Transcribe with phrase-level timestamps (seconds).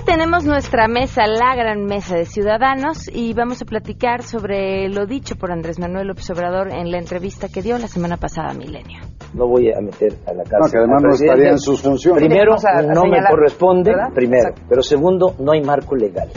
[0.00, 5.04] Hoy tenemos nuestra mesa, la gran mesa de ciudadanos, y vamos a platicar sobre lo
[5.04, 8.54] dicho por Andrés Manuel López Obrador en la entrevista que dio la semana pasada a
[8.54, 9.02] Milenio.
[9.34, 10.58] No voy a meter a la cárcel.
[10.58, 12.24] No, que además no estaría en sus funciones.
[12.24, 14.14] Primero, a no me corresponde, ¿verdad?
[14.14, 14.48] primero.
[14.48, 14.62] Exacto.
[14.70, 16.30] Pero segundo, no hay marco legal.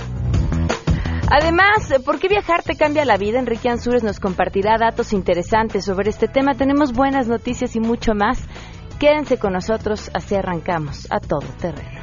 [1.32, 3.40] Además, ¿por qué viajar te cambia la vida?
[3.40, 6.56] Enrique Ansúrez nos compartirá datos interesantes sobre este tema.
[6.56, 8.46] Tenemos buenas noticias y mucho más.
[9.00, 12.03] Quédense con nosotros, así arrancamos a todo terreno.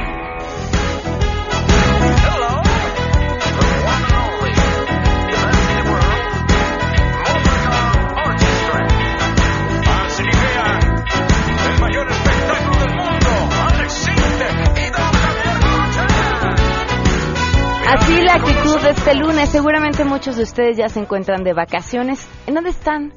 [19.01, 19.49] Este lunes.
[19.49, 22.29] Seguramente muchos de ustedes ya se encuentran de vacaciones.
[22.45, 23.11] ¿En dónde están?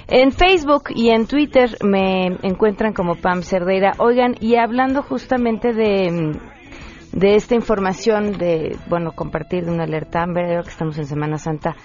[0.07, 3.93] En Facebook y en Twitter me encuentran como Pam Cerdeira.
[3.97, 6.39] Oigan, y hablando justamente de,
[7.11, 11.75] de esta información de, bueno, compartir de una alerta Amber, que estamos en Semana Santa.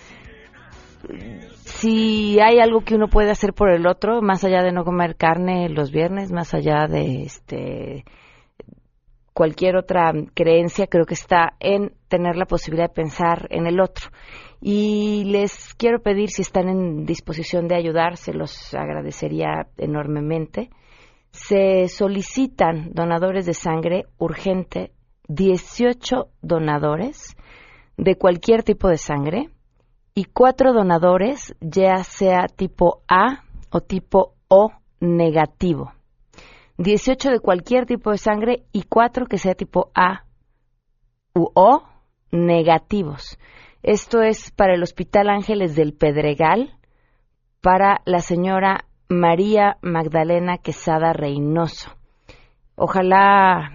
[1.64, 5.16] Si hay algo que uno puede hacer por el otro, más allá de no comer
[5.16, 8.04] carne los viernes, más allá de este
[9.40, 14.10] cualquier otra creencia, creo que está en tener la posibilidad de pensar en el otro.
[14.60, 20.68] Y les quiero pedir si están en disposición de ayudar, se los agradecería enormemente.
[21.30, 24.92] Se solicitan donadores de sangre urgente,
[25.28, 27.34] 18 donadores
[27.96, 29.48] de cualquier tipo de sangre
[30.14, 34.70] y cuatro donadores, ya sea tipo A o tipo O
[35.00, 35.92] negativo.
[36.80, 40.24] 18 de cualquier tipo de sangre y 4 que sea tipo A
[41.34, 41.82] u O
[42.32, 43.38] negativos.
[43.82, 46.78] Esto es para el Hospital Ángeles del Pedregal,
[47.60, 51.90] para la señora María Magdalena Quesada Reynoso.
[52.76, 53.72] Ojalá,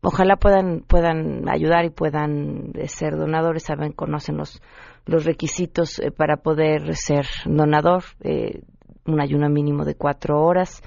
[0.00, 4.62] ojalá puedan, puedan ayudar y puedan eh, ser donadores, saben, conocen los,
[5.04, 8.62] los requisitos eh, para poder ser donador, eh,
[9.04, 10.82] un ayuno mínimo de cuatro horas,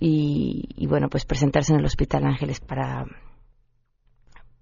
[0.00, 3.04] y, bueno, pues presentarse en el Hospital Ángeles para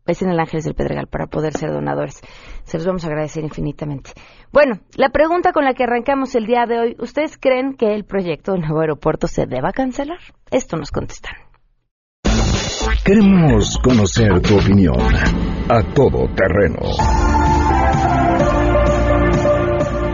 [0.07, 2.21] es en el Ángeles del Pedregal para poder ser donadores.
[2.63, 4.13] Se los vamos a agradecer infinitamente.
[4.53, 8.05] Bueno, la pregunta con la que arrancamos el día de hoy, ¿ustedes creen que el
[8.05, 10.21] proyecto del nuevo aeropuerto se deba cancelar?
[10.53, 11.35] Esto nos contestan.
[13.05, 14.97] Queremos conocer tu opinión.
[15.69, 17.36] A Todo Terreno.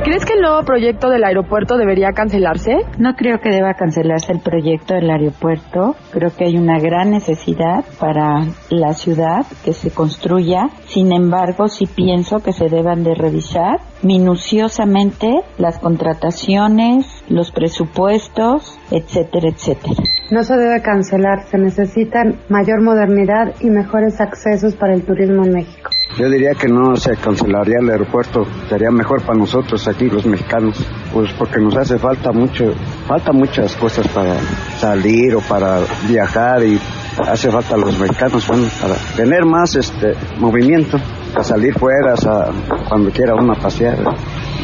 [0.04, 2.72] ¿Crees que el nuevo proyecto del aeropuerto debería cancelarse?
[2.98, 5.94] No creo que deba cancelarse el proyecto del aeropuerto.
[6.10, 10.70] Creo que hay una gran necesidad para la ciudad que se construya.
[10.86, 19.48] Sin embargo, sí pienso que se deban de revisar minuciosamente las contrataciones, los presupuestos, etcétera,
[19.48, 19.94] etcétera.
[20.30, 25.52] No se debe cancelar, se necesitan mayor modernidad y mejores accesos para el turismo en
[25.52, 25.90] México.
[26.18, 30.84] Yo diría que no se cancelaría el aeropuerto, sería mejor para nosotros aquí los mexicanos,
[31.10, 32.74] pues porque nos hace falta mucho,
[33.06, 34.36] falta muchas cosas para
[34.78, 36.78] salir o para viajar y
[37.26, 40.98] hace falta a los mexicanos bueno, para tener más este movimiento,
[41.32, 42.53] para salir fuera, a,
[42.88, 43.98] cuando quiera uno a pasear.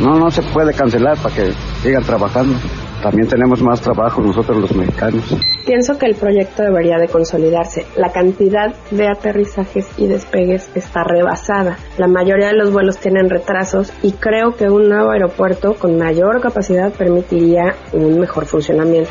[0.00, 1.52] No, no se puede cancelar para que
[1.82, 2.56] sigan trabajando.
[3.02, 5.22] También tenemos más trabajo nosotros los mexicanos.
[5.64, 7.86] Pienso que el proyecto debería de consolidarse.
[7.96, 11.76] La cantidad de aterrizajes y despegues está rebasada.
[11.96, 16.40] La mayoría de los vuelos tienen retrasos y creo que un nuevo aeropuerto con mayor
[16.40, 19.10] capacidad permitiría un mejor funcionamiento.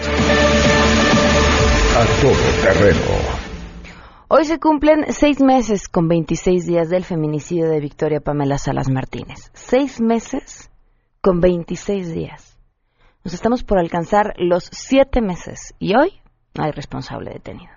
[1.96, 3.47] A todo terreno.
[4.30, 9.52] Hoy se cumplen seis meses con 26 días del feminicidio de Victoria Pamela Salas Martínez.
[9.54, 10.70] Seis meses
[11.22, 12.60] con 26 días.
[13.24, 16.20] Nos estamos por alcanzar los siete meses y hoy
[16.58, 17.72] no hay responsable detenido.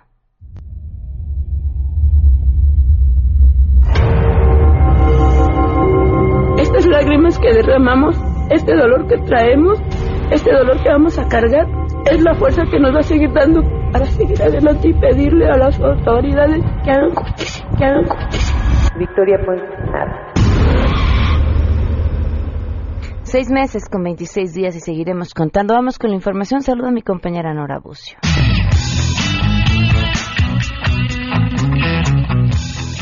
[6.57, 8.17] Estas lágrimas que derramamos,
[8.49, 9.79] este dolor que traemos,
[10.31, 11.65] este dolor que vamos a cargar,
[12.11, 15.57] es la fuerza que nos va a seguir dando para seguir adelante y pedirle a
[15.57, 18.55] las autoridades que hagan justicia, que hagan justicia.
[18.97, 20.31] Victoria Ponce, nada.
[23.23, 25.73] Seis meses con 26 días y seguiremos contando.
[25.73, 26.61] Vamos con la información.
[26.61, 28.17] Saludo a mi compañera Nora Bucio.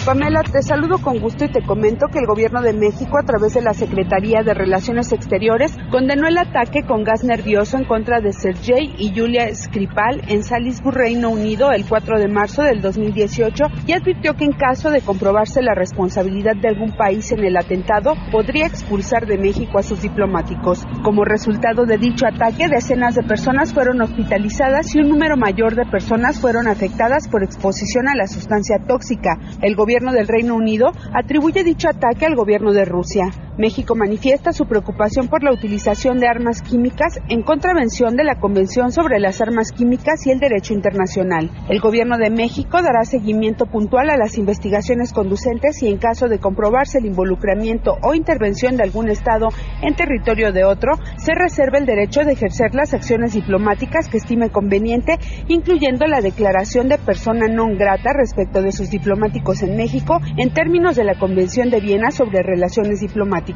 [0.09, 3.53] Pamela, te saludo con gusto y te comento que el gobierno de México, a través
[3.53, 8.33] de la Secretaría de Relaciones Exteriores, condenó el ataque con gas nervioso en contra de
[8.33, 13.93] Sergei y Julia Skripal en Salisbury, Reino Unido, el 4 de marzo del 2018 y
[13.93, 18.65] advirtió que en caso de comprobarse la responsabilidad de algún país en el atentado, podría
[18.65, 20.87] expulsar de México a sus diplomáticos.
[21.03, 25.85] Como resultado de dicho ataque, decenas de personas fueron hospitalizadas y un número mayor de
[25.85, 29.37] personas fueron afectadas por exposición a la sustancia tóxica.
[29.61, 33.25] El gobierno del Reino Unido atribuye dicho ataque al gobierno de Rusia.
[33.59, 38.93] México manifiesta su preocupación por la utilización de armas químicas en contravención de la Convención
[38.93, 41.51] sobre las Armas Químicas y el Derecho Internacional.
[41.67, 46.39] El gobierno de México dará seguimiento puntual a las investigaciones conducentes y en caso de
[46.39, 49.49] comprobarse el involucramiento o intervención de algún Estado
[49.81, 54.51] en territorio de otro, se reserva el derecho de ejercer las acciones diplomáticas que estime
[54.51, 55.17] conveniente,
[55.49, 60.95] incluyendo la declaración de persona non grata respecto de sus diplomáticos en México en términos
[60.95, 63.48] de la Convención de Viena sobre Relaciones Diplomáticas.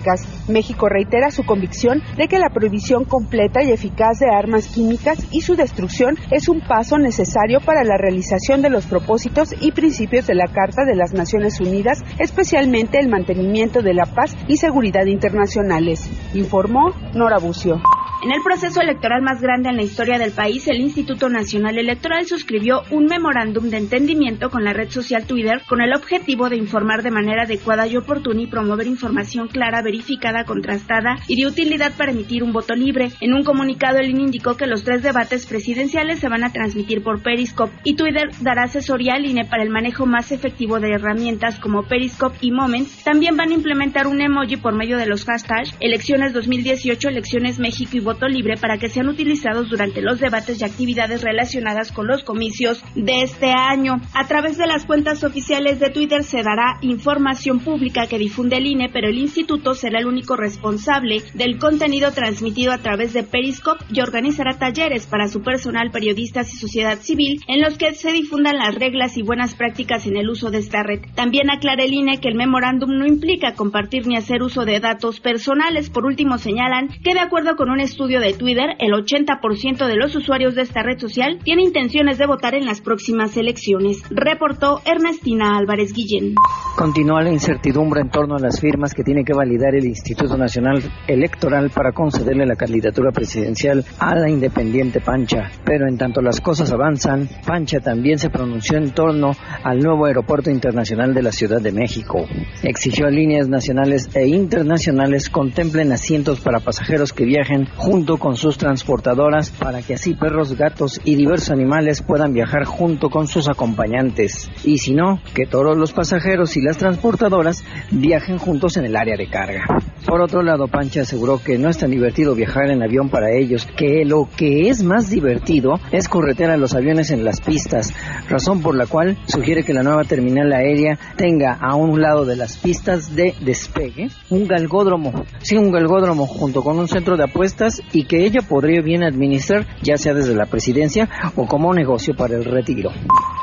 [0.47, 5.41] México reitera su convicción de que la prohibición completa y eficaz de armas químicas y
[5.41, 10.35] su destrucción es un paso necesario para la realización de los propósitos y principios de
[10.35, 16.09] la Carta de las Naciones Unidas, especialmente el mantenimiento de la paz y seguridad internacionales,
[16.33, 17.81] informó Nora Bucio.
[18.23, 22.25] En el proceso electoral más grande en la historia del país, el Instituto Nacional Electoral
[22.25, 27.03] suscribió un memorándum de entendimiento con la red social Twitter con el objetivo de informar
[27.03, 32.13] de manera adecuada y oportuna y promover información clara, verificada, contrastada y de utilidad para
[32.13, 33.11] emitir un voto libre.
[33.19, 37.03] En un comunicado, el INE indicó que los tres debates presidenciales se van a transmitir
[37.03, 41.59] por Periscope y Twitter dará asesoría al INE para el manejo más efectivo de herramientas
[41.59, 43.03] como Periscope y Moments.
[43.03, 47.97] También van a implementar un emoji por medio de los hashtags Elecciones 2018, Elecciones México
[47.97, 52.23] y Voto Libre para que sean utilizados durante los debates y actividades relacionadas con los
[52.23, 53.99] comicios de este año.
[54.13, 58.67] A través de las cuentas oficiales de Twitter se dará información pública que difunde el
[58.67, 63.83] INE, pero el instituto será el único responsable del contenido transmitido a través de Periscope
[63.91, 68.57] y organizará talleres para su personal, periodistas y sociedad civil en los que se difundan
[68.57, 71.01] las reglas y buenas prácticas en el uso de esta red.
[71.15, 75.19] También aclara el INE que el memorándum no implica compartir ni hacer uso de datos
[75.19, 75.89] personales.
[75.89, 80.13] Por último, señalan que de acuerdo con un estudio de Twitter, el 80% de los
[80.15, 85.57] usuarios de esta red social tiene intenciones de votar en las próximas elecciones, reportó Ernestina
[85.57, 86.35] Álvarez Guillén.
[86.75, 90.83] Continúa la incertidumbre en torno a las firmas que tiene que validar el Instituto Nacional
[91.07, 95.51] Electoral para concederle la candidatura presidencial a la independiente Pancha.
[95.63, 99.31] Pero en tanto las cosas avanzan, Pancha también se pronunció en torno
[99.63, 102.25] al nuevo aeropuerto internacional de la Ciudad de México.
[102.63, 109.49] Exigió líneas nacionales e internacionales contemplen asientos para pasajeros que viajen junto con sus transportadoras
[109.49, 114.49] para que así perros, gatos y diversos animales puedan viajar junto con sus acompañantes.
[114.63, 119.17] Y si no, que todos los pasajeros y las transportadoras viajen juntos en el área
[119.17, 119.65] de carga.
[120.05, 123.65] Por otro lado, Pancha aseguró que no es tan divertido viajar en avión para ellos,
[123.77, 127.93] que lo que es más divertido es corretear a los aviones en las pistas,
[128.29, 132.35] razón por la cual sugiere que la nueva terminal aérea tenga a un lado de
[132.35, 137.81] las pistas de despegue un galgódromo, sí, un galgódromo junto con un centro de apuestas
[137.93, 142.35] y que ella podría bien administrar ya sea desde la presidencia o como negocio para
[142.35, 142.91] el retiro.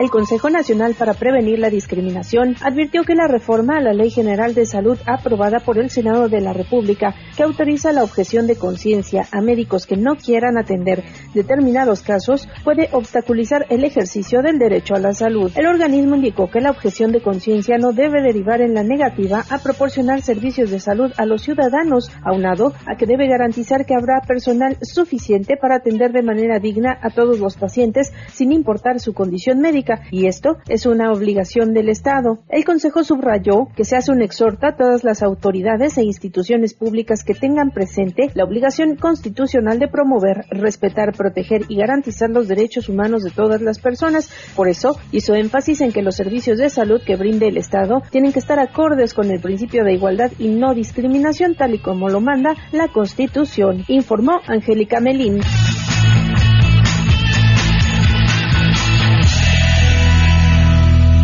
[0.01, 4.55] El Consejo Nacional para Prevenir la Discriminación advirtió que la reforma a la Ley General
[4.55, 9.27] de Salud aprobada por el Senado de la República, que autoriza la objeción de conciencia
[9.33, 11.03] a médicos que no quieran atender
[11.35, 15.51] determinados casos, puede obstaculizar el ejercicio del derecho a la salud.
[15.57, 19.59] El organismo indicó que la objeción de conciencia no debe derivar en la negativa a
[19.59, 24.77] proporcionar servicios de salud a los ciudadanos, aunado a que debe garantizar que habrá personal
[24.83, 30.03] suficiente para atender de manera digna a todos los pacientes sin importar su condición médica,
[30.11, 32.41] y esto es una obligación del Estado.
[32.49, 36.40] El Consejo subrayó que se hace un exhorta a todas las autoridades e instituciones
[36.79, 42.89] públicas que tengan presente la obligación constitucional de promover, respetar, proteger y garantizar los derechos
[42.89, 44.31] humanos de todas las personas.
[44.57, 48.33] Por eso hizo énfasis en que los servicios de salud que brinde el Estado tienen
[48.33, 52.21] que estar acordes con el principio de igualdad y no discriminación tal y como lo
[52.21, 55.41] manda la Constitución, informó Angélica Melín.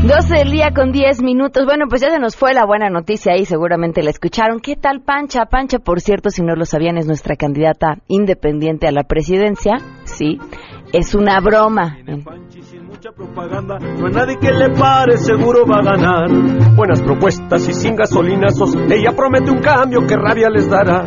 [0.06, 1.64] 12 del día con 10 minutos.
[1.64, 4.60] Bueno, pues ya se nos fue la buena noticia ahí, seguramente la escucharon.
[4.60, 5.46] ¿Qué tal Pancha?
[5.46, 9.78] Pancha, por cierto, si no lo sabían, es nuestra candidata independiente a la presidencia.
[10.04, 10.38] Sí,
[10.92, 11.98] es una broma.
[12.86, 16.30] Mucha propaganda, no hay nadie que le pare, seguro va a ganar.
[16.76, 21.04] Buenas propuestas y sin gasolinazos, ella promete un cambio que rabia les dará.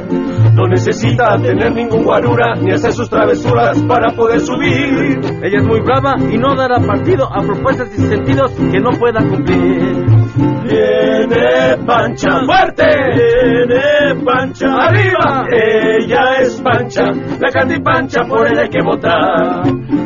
[0.60, 5.18] No necesita tener ningún guarura ni hacer sus travesuras para poder subir.
[5.42, 9.22] Ella es muy brava y no dará partido a propuestas y sentidos que no pueda
[9.22, 9.96] cumplir.
[10.66, 12.86] Viene Pancha fuerte,
[13.16, 15.46] viene Pancha arriba.
[15.50, 17.06] Ella es Pancha,
[17.40, 19.64] la Candy Pancha por ella hay que votar.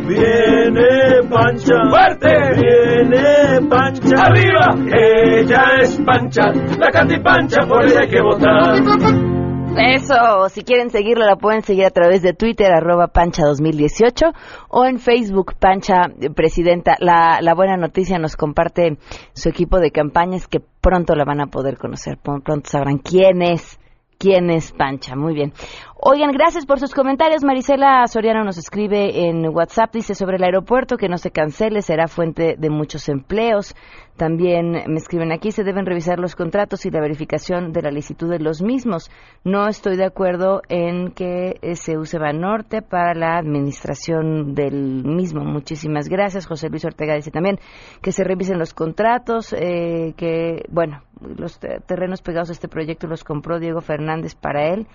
[0.07, 2.29] Viene Pancha fuerte,
[2.62, 4.75] viene Pancha arriba.
[4.86, 6.43] Ella es Pancha,
[6.77, 9.42] la Candy Pancha por ella hay que votar.
[9.75, 14.34] Eso, si quieren seguirla, la pueden seguir a través de Twitter, arroba Pancha2018,
[14.70, 16.96] o en Facebook, Pancha eh, Presidenta.
[17.00, 18.98] La, la buena noticia nos comparte
[19.34, 23.80] su equipo de campañas que pronto la van a poder conocer, pronto sabrán quién es,
[24.20, 25.15] quién es Pancha.
[25.15, 25.53] Muy bien.
[25.96, 27.44] Oigan, gracias por sus comentarios.
[27.44, 32.08] Marisela Soriano nos escribe en WhatsApp, dice sobre el aeropuerto que no se cancele, será
[32.08, 33.74] fuente de muchos empleos.
[34.17, 38.29] También me escriben aquí, se deben revisar los contratos y la verificación de la licitud
[38.29, 39.10] de los mismos.
[39.43, 45.43] No estoy de acuerdo en que eh, se use Banorte para la administración del mismo.
[45.43, 46.46] Muchísimas gracias.
[46.46, 47.60] José Luis Ortega dice también
[48.01, 53.24] que se revisen los contratos, eh, que, bueno, los terrenos pegados a este proyecto los
[53.24, 54.88] compró Diego Fernández para él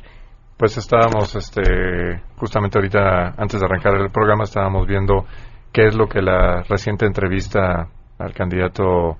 [0.56, 5.24] Pues estábamos, este, justamente ahorita, antes de arrancar el programa, estábamos viendo
[5.72, 9.16] qué es lo que la reciente entrevista al candidato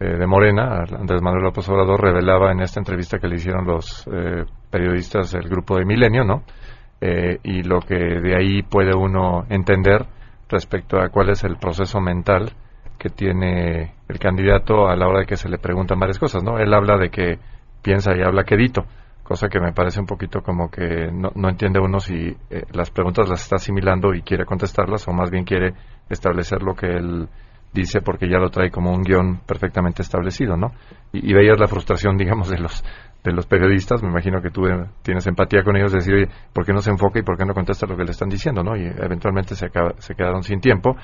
[0.00, 4.06] eh, de Morena, Andrés Manuel López Obrador, revelaba en esta entrevista que le hicieron los
[4.08, 6.42] eh, periodistas del grupo de Milenio, ¿no?
[7.00, 10.04] Eh, y lo que de ahí puede uno entender
[10.48, 12.52] respecto a cuál es el proceso mental
[12.98, 16.58] que tiene el candidato a la hora de que se le preguntan varias cosas, ¿no?
[16.58, 17.38] Él habla de que
[17.82, 18.84] piensa y habla quedito
[19.24, 22.90] cosa que me parece un poquito como que no, no entiende uno si eh, las
[22.90, 25.74] preguntas las está asimilando y quiere contestarlas o más bien quiere
[26.08, 27.28] establecer lo que él
[27.72, 30.72] dice porque ya lo trae como un guion perfectamente establecido, ¿no?
[31.12, 32.84] Y, veías la frustración, digamos, de los
[33.24, 36.66] de los periodistas, me imagino que tú eh, tienes empatía con ellos, decir, oye, ¿por
[36.66, 38.76] qué no se enfoca y por qué no contesta lo que le están diciendo, no?
[38.76, 40.94] Y eventualmente se, acaba, se quedaron sin tiempo,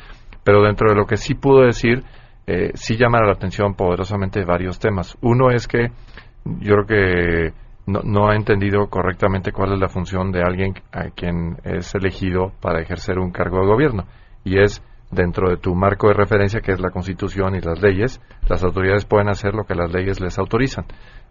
[0.45, 2.05] pero dentro de lo que sí pudo decir,
[2.47, 5.17] eh, sí llama la atención poderosamente varios temas.
[5.23, 5.93] Uno es que
[6.45, 7.55] yo creo que
[7.91, 12.53] no, no, ha entendido correctamente cuál es la función de alguien a quien es elegido
[12.61, 14.05] para ejercer un cargo de gobierno.
[14.45, 18.21] Y es dentro de tu marco de referencia, que es la Constitución y las leyes,
[18.49, 20.85] las autoridades pueden hacer lo que las leyes les autorizan.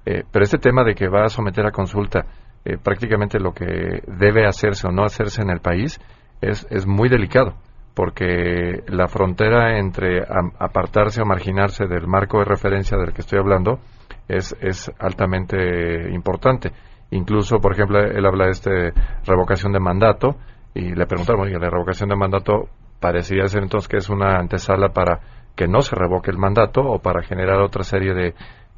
[0.06, 2.26] Eh, pero este tema de que va a someter a consulta
[2.66, 6.00] eh, prácticamente lo que debe hacerse o no hacerse en el país
[6.42, 7.56] es, es muy delicado,
[7.94, 10.22] porque la frontera entre
[10.60, 13.80] apartarse o marginarse del marco de referencia del que estoy hablando,
[14.30, 16.72] es, es altamente importante.
[17.12, 18.94] Incluso, por ejemplo, él habla de este
[19.26, 20.38] revocación de mandato
[20.74, 22.70] y le preguntaron, oye, la revocación de mandato
[23.00, 25.20] parecería ser entonces que es una antesala para
[25.56, 28.28] que no se revoque el mandato o para generar otra serie de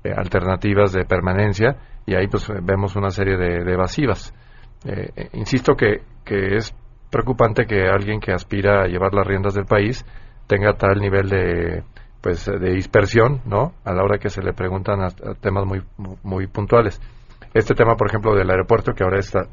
[0.03, 4.33] eh, alternativas de permanencia y ahí pues vemos una serie de, de evasivas.
[4.85, 6.73] Eh, eh, insisto que, que es
[7.11, 10.05] preocupante que alguien que aspira a llevar las riendas del país
[10.47, 11.83] tenga tal nivel de
[12.21, 13.73] pues de dispersión, ¿no?
[13.83, 14.99] A la hora que se le preguntan
[15.41, 15.81] temas muy
[16.23, 17.01] muy puntuales.
[17.53, 19.47] Este tema, por ejemplo, del aeropuerto que ahora está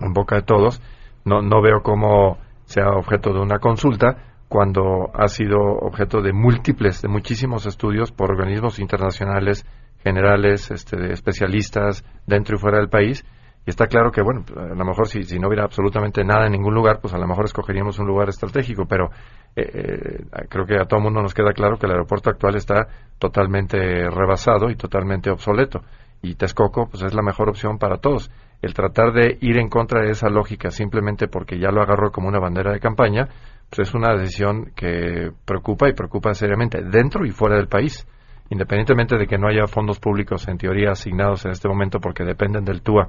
[0.00, 0.80] en boca de todos,
[1.24, 7.02] no no veo cómo sea objeto de una consulta cuando ha sido objeto de múltiples,
[7.02, 9.66] de muchísimos estudios por organismos internacionales,
[10.04, 13.24] generales, este, de especialistas dentro y fuera del país,
[13.66, 16.52] Y está claro que, bueno, a lo mejor si, si no hubiera absolutamente nada en
[16.52, 19.10] ningún lugar, pues a lo mejor escogeríamos un lugar estratégico, pero
[19.56, 22.88] eh, eh, creo que a todo mundo nos queda claro que el aeropuerto actual está
[23.18, 23.78] totalmente
[24.10, 25.80] rebasado y totalmente obsoleto.
[26.20, 28.30] Y Texcoco, pues es la mejor opción para todos.
[28.60, 32.28] El tratar de ir en contra de esa lógica simplemente porque ya lo agarró como
[32.28, 33.28] una bandera de campaña,
[33.70, 38.06] pues es una decisión que preocupa y preocupa seriamente dentro y fuera del país
[38.50, 42.64] independientemente de que no haya fondos públicos en teoría asignados en este momento porque dependen
[42.64, 43.08] del TUA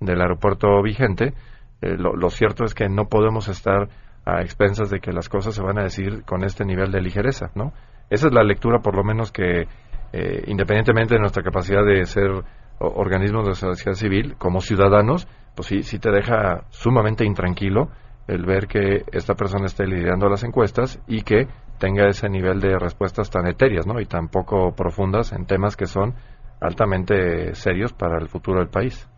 [0.00, 1.34] del aeropuerto vigente,
[1.80, 3.88] eh, lo, cierto es que no podemos estar
[4.24, 7.50] a expensas de que las cosas se van a decir con este nivel de ligereza,
[7.54, 7.72] ¿no?
[8.10, 9.66] Esa es la lectura, por lo menos, que
[10.12, 12.30] eh, independientemente de nuestra capacidad de ser
[12.78, 17.90] organismos de sociedad civil, como ciudadanos, pues sí, sí te deja sumamente intranquilo
[18.26, 21.46] el ver que esta persona esté liderando las encuestas y que
[21.78, 24.00] tenga ese nivel de respuestas tan etéreas, ¿no?
[24.00, 26.14] Y tan poco profundas en temas que son
[26.60, 29.08] altamente serios para el futuro del país.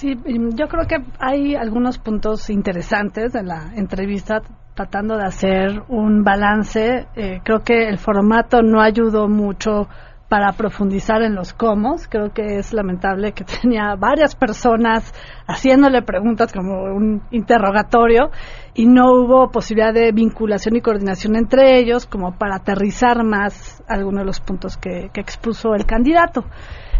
[0.00, 0.16] Sí,
[0.54, 4.40] yo creo que hay algunos puntos interesantes en la entrevista
[4.74, 7.06] tratando de hacer un balance.
[7.14, 9.88] Eh, creo que el formato no ayudó mucho
[10.30, 11.96] para profundizar en los cómo.
[12.08, 15.12] Creo que es lamentable que tenía varias personas
[15.46, 18.30] haciéndole preguntas como un interrogatorio
[18.72, 24.20] y no hubo posibilidad de vinculación y coordinación entre ellos como para aterrizar más algunos
[24.20, 26.46] de los puntos que, que expuso el candidato.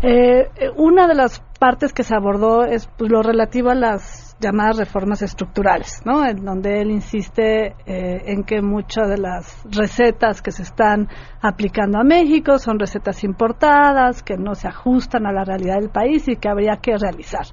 [0.02, 4.78] Eh, una de las partes que se abordó es pues, lo relativo a las llamadas
[4.78, 6.24] reformas estructurales, ¿no?
[6.26, 11.08] En donde él insiste eh, en que muchas de las recetas que se están
[11.42, 16.26] aplicando a México son recetas importadas, que no se ajustan a la realidad del país
[16.28, 17.44] y que habría que realizar.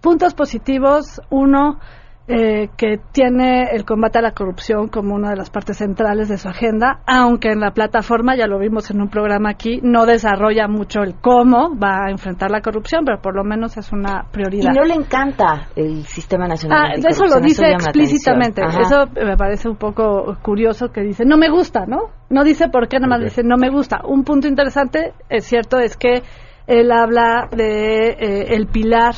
[0.00, 1.80] Puntos positivos, uno,
[2.28, 6.38] eh, que tiene el combate a la corrupción como una de las partes centrales de
[6.38, 10.68] su agenda, aunque en la plataforma, ya lo vimos en un programa aquí, no desarrolla
[10.68, 14.70] mucho el cómo va a enfrentar la corrupción, pero por lo menos es una prioridad.
[14.72, 18.62] Y no le encanta el Sistema Nacional ah, Eso lo dice explícitamente.
[18.62, 22.10] Eso me parece un poco curioso que dice, no me gusta, ¿no?
[22.28, 24.02] No dice por qué, nada más dice, no me gusta.
[24.04, 26.22] Un punto interesante, es cierto, es que
[26.68, 29.14] él habla de eh, el pilar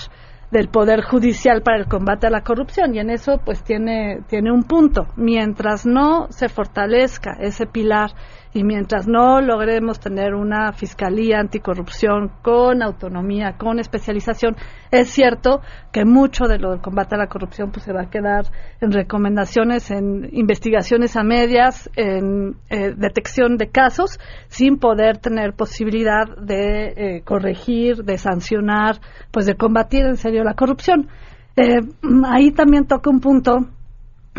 [0.52, 4.52] del poder judicial para el combate a la corrupción y en eso pues tiene tiene
[4.52, 5.06] un punto.
[5.16, 8.10] Mientras no se fortalezca ese pilar
[8.54, 14.56] y mientras no logremos tener una fiscalía anticorrupción con autonomía, con especialización,
[14.90, 18.10] es cierto que mucho de lo del combate a la corrupción pues se va a
[18.10, 18.44] quedar
[18.80, 26.26] en recomendaciones, en investigaciones a medias, en eh, detección de casos, sin poder tener posibilidad
[26.36, 28.96] de eh, corregir, de sancionar,
[29.30, 31.08] pues de combatir en serio la corrupción.
[31.56, 31.80] Eh,
[32.24, 33.68] ahí también toca un punto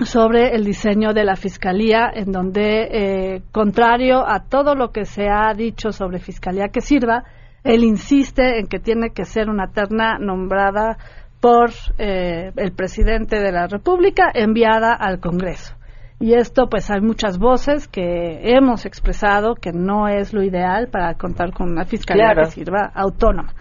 [0.04, 5.28] sobre el diseño de la Fiscalía, en donde, eh, contrario a todo lo que se
[5.30, 7.24] ha dicho sobre Fiscalía que sirva,
[7.64, 10.98] él insiste en que tiene que ser una terna nombrada
[11.40, 15.76] por eh, el presidente de la República enviada al Congreso.
[16.24, 21.16] Y esto, pues hay muchas voces que hemos expresado que no es lo ideal para
[21.16, 23.52] contar con una fiscalía que sirva autónoma.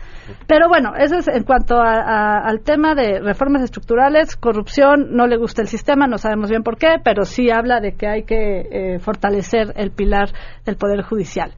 [0.46, 5.62] Pero bueno, eso es en cuanto al tema de reformas estructurales, corrupción, no le gusta
[5.62, 8.98] el sistema, no sabemos bien por qué, pero sí habla de que hay que eh,
[9.00, 10.28] fortalecer el pilar
[10.64, 11.54] del Poder Judicial.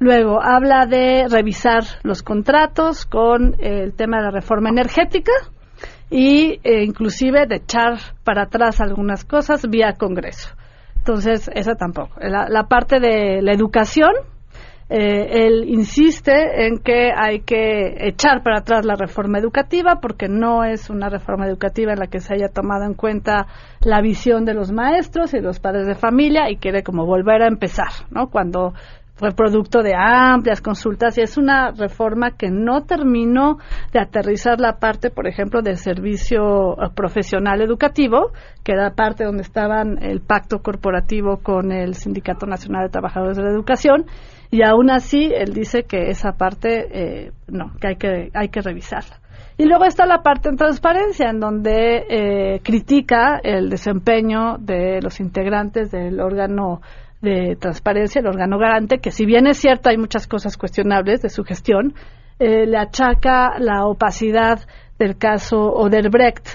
[0.00, 5.30] Luego habla de revisar los contratos con el tema de la reforma energética
[6.10, 10.50] y eh, inclusive de echar para atrás algunas cosas vía Congreso.
[10.96, 12.20] Entonces, esa tampoco.
[12.20, 14.10] la parte de la educación,
[14.90, 20.64] eh, él insiste en que hay que echar para atrás la reforma educativa porque no
[20.64, 23.46] es una reforma educativa en la que se haya tomado en cuenta
[23.80, 27.48] la visión de los maestros y los padres de familia y quiere como volver a
[27.48, 28.30] empezar, ¿no?
[28.30, 28.72] Cuando
[29.18, 33.58] fue producto de amplias consultas y es una reforma que no terminó
[33.92, 38.30] de aterrizar la parte, por ejemplo, del servicio profesional educativo,
[38.62, 43.42] que era parte donde estaban el pacto corporativo con el Sindicato Nacional de Trabajadores de
[43.42, 44.06] la Educación
[44.50, 48.60] y aún así él dice que esa parte eh, no, que hay que hay que
[48.60, 49.18] revisarla.
[49.60, 55.18] Y luego está la parte en transparencia, en donde eh, critica el desempeño de los
[55.18, 56.80] integrantes del órgano
[57.20, 61.30] de transparencia, el órgano garante, que si bien es cierto hay muchas cosas cuestionables de
[61.30, 61.94] su gestión,
[62.38, 64.60] eh, le achaca la opacidad
[64.98, 66.48] del caso Oderbrecht,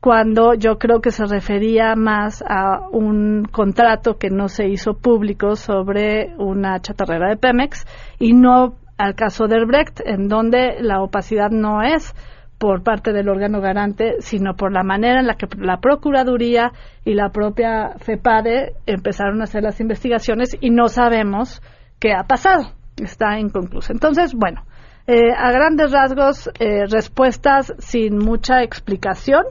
[0.00, 5.56] cuando yo creo que se refería más a un contrato que no se hizo público
[5.56, 7.86] sobre una chatarrera de Pemex
[8.18, 12.14] y no al caso del Brecht, en donde la opacidad no es
[12.60, 16.72] por parte del órgano garante, sino por la manera en la que la Procuraduría
[17.06, 21.62] y la propia FEPADE empezaron a hacer las investigaciones y no sabemos
[21.98, 22.74] qué ha pasado.
[23.02, 23.94] Está inconcluso.
[23.94, 24.66] Entonces, bueno,
[25.06, 29.44] eh, a grandes rasgos, eh, respuestas sin mucha explicación,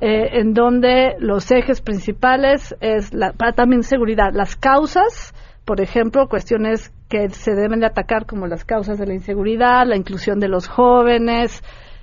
[0.00, 5.32] eh, en donde los ejes principales es la, para también seguridad, las causas,
[5.64, 9.96] por ejemplo, cuestiones que se deben de atacar como las causas de la inseguridad, la
[9.96, 11.62] inclusión de los jóvenes,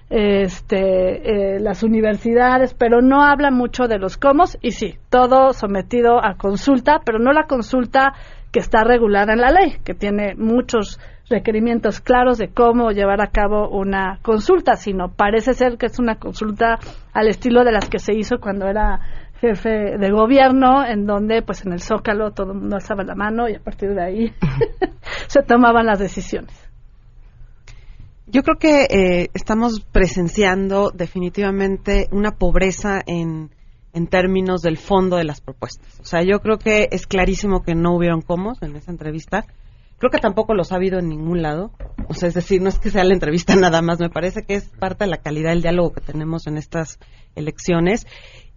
[0.10, 6.36] este, las universidades, pero no habla mucho de los cómo y sí, todo sometido a
[6.36, 8.14] consulta, pero no la consulta
[8.52, 13.28] que está regulada en la ley, que tiene muchos requerimientos claros de cómo llevar a
[13.28, 16.80] cabo una consulta, sino parece ser que es una consulta
[17.14, 19.02] al estilo de las que se hizo cuando era
[19.42, 23.50] jefe de gobierno, en donde pues en el Zócalo todo el mundo alzaba la mano
[23.50, 24.34] y a partir de ahí
[25.28, 26.67] se tomaban las decisiones.
[28.28, 33.52] Yo creo que eh, estamos presenciando definitivamente una pobreza en,
[33.94, 36.00] en términos del fondo de las propuestas.
[36.02, 39.46] O sea, yo creo que es clarísimo que no hubieron cómo en esa entrevista
[40.00, 41.72] Creo que tampoco los ha habido en ningún lado.
[42.08, 44.56] O sea, es decir, no es que sea la entrevista nada más, me parece que
[44.56, 47.00] es parte de la calidad del diálogo que tenemos en estas
[47.36, 48.06] elecciones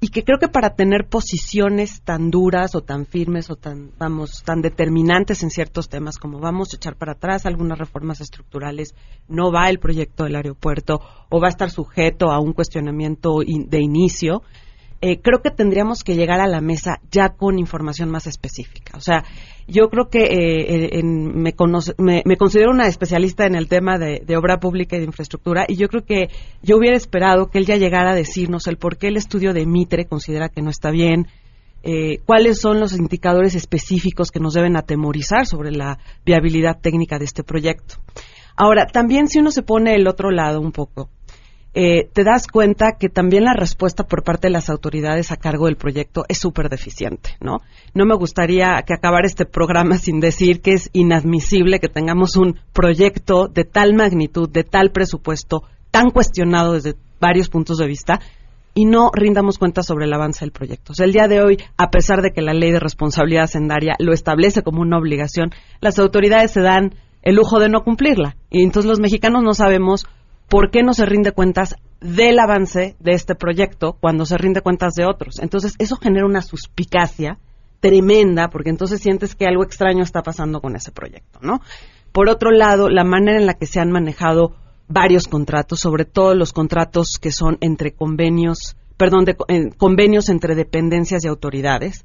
[0.01, 4.43] y que creo que para tener posiciones tan duras o tan firmes o tan vamos
[4.45, 8.95] tan determinantes en ciertos temas como vamos a echar para atrás algunas reformas estructurales
[9.29, 13.81] no va el proyecto del aeropuerto o va a estar sujeto a un cuestionamiento de
[13.83, 14.43] inicio
[15.03, 18.97] eh, creo que tendríamos que llegar a la mesa ya con información más específica.
[18.99, 19.25] O sea,
[19.67, 24.99] yo creo que eh, me, considero una especialista en el tema de, obra pública y
[24.99, 26.29] de infraestructura y yo creo que
[26.63, 29.65] yo hubiera esperado que él ya llegara a decirnos el por qué el estudio de
[29.67, 31.29] Mitre considera que no está bien,
[31.83, 37.25] eh, cuáles son los indicadores específicos que nos deben atemorizar sobre la viabilidad técnica de
[37.25, 37.95] este proyecto.
[38.57, 41.09] Ahora, también si uno se pone el otro lado un poco,
[41.73, 45.67] eh, te das cuenta que también la respuesta por parte de las autoridades a cargo
[45.67, 47.59] del proyecto es súper deficiente, ¿no?
[47.95, 52.59] No me gustaría que acabara este programa sin decir que es inadmisible que tengamos un
[52.73, 58.21] proyecto de tal magnitud, de tal presupuesto, tan cuestionado desde varios puntos de vista,
[58.75, 60.93] y no rindamos cuenta sobre el avance del proyecto.
[60.99, 64.63] El día de hoy, a pesar de que la ley de responsabilidad hacendaria lo establece
[64.63, 68.37] como una obligación, las autoridades se dan el lujo de no cumplirla.
[68.51, 70.07] Y entonces los mexicanos no sabemos
[70.51, 74.95] ¿por qué no se rinde cuentas del avance de este proyecto cuando se rinde cuentas
[74.95, 75.39] de otros?
[75.39, 77.39] Entonces, eso genera una suspicacia
[77.79, 81.61] tremenda, porque entonces sientes que algo extraño está pasando con ese proyecto, ¿no?
[82.13, 84.57] Por otro lado, la manera en la que se han manejado
[84.89, 89.37] varios contratos, sobre todo los contratos que son entre convenios, perdón, de,
[89.79, 92.05] convenios entre dependencias y autoridades.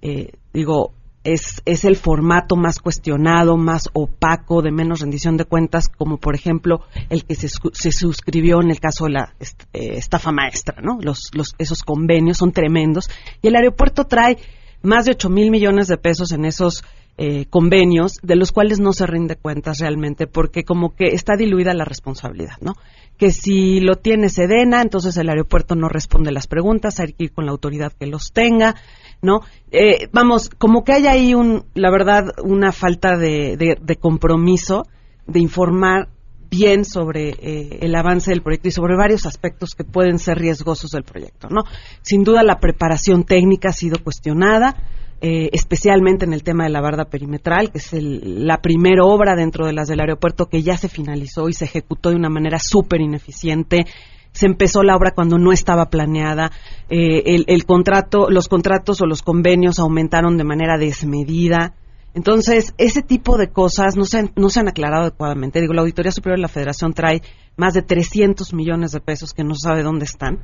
[0.00, 5.88] Eh, digo, es, es el formato más cuestionado, más opaco, de menos rendición de cuentas,
[5.88, 9.34] como por ejemplo el que se, se suscribió en el caso de la
[9.72, 10.98] eh, estafa maestra, ¿no?
[11.00, 13.10] Los, los, esos convenios son tremendos.
[13.42, 14.38] Y el aeropuerto trae
[14.82, 16.84] más de 8 mil millones de pesos en esos
[17.18, 21.74] eh, convenios, de los cuales no se rinde cuentas realmente, porque como que está diluida
[21.74, 22.76] la responsabilidad, ¿no?
[23.20, 27.32] Que si lo tiene Sedena, entonces el aeropuerto no responde las preguntas, hay que ir
[27.32, 28.74] con la autoridad que los tenga.
[29.22, 29.40] ¿no?
[29.70, 34.86] Eh, vamos, como que hay ahí, un, la verdad, una falta de, de, compromiso
[35.26, 36.08] de informar
[36.50, 40.90] bien sobre eh, el avance del proyecto y sobre varios aspectos que pueden ser riesgosos
[40.90, 41.62] del proyecto, ¿no?
[42.02, 44.74] Sin duda la preparación técnica ha sido cuestionada,
[45.20, 49.66] eh, especialmente en el tema de la barda perimetral, que es la primera obra dentro
[49.66, 53.00] de las del aeropuerto que ya se finalizó y se ejecutó de una manera súper
[53.00, 53.86] ineficiente
[54.32, 56.52] se empezó la obra cuando no estaba planeada,
[56.88, 61.74] eh, el, contrato, los contratos o los convenios aumentaron de manera desmedida.
[62.14, 65.60] Entonces, ese tipo de cosas no se, han, no se han aclarado adecuadamente.
[65.60, 67.22] Digo, la Auditoría Superior de la Federación trae
[67.56, 70.40] más de 300 millones de pesos que no sabe dónde están.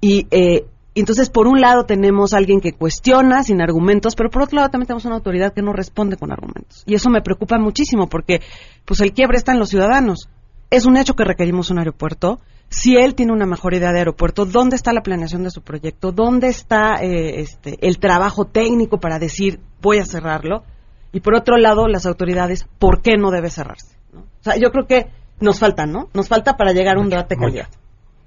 [0.00, 0.66] Y eh,
[1.00, 4.70] entonces, por un lado tenemos a alguien que cuestiona sin argumentos, pero por otro lado
[4.70, 6.84] también tenemos una autoridad que no responde con argumentos.
[6.86, 8.40] Y eso me preocupa muchísimo porque
[8.84, 10.28] pues el quiebre está en los ciudadanos.
[10.70, 14.46] Es un hecho que requerimos un aeropuerto si él tiene una mejor idea de aeropuerto,
[14.46, 16.12] ¿dónde está la planeación de su proyecto?
[16.12, 20.64] ¿Dónde está eh, este, el trabajo técnico para decir voy a cerrarlo?
[21.12, 23.96] Y por otro lado, las autoridades, ¿por qué no debe cerrarse?
[24.12, 25.06] O sea, yo creo que
[25.38, 26.08] nos falta, ¿no?
[26.14, 27.68] Nos falta para llegar a un debate calidad.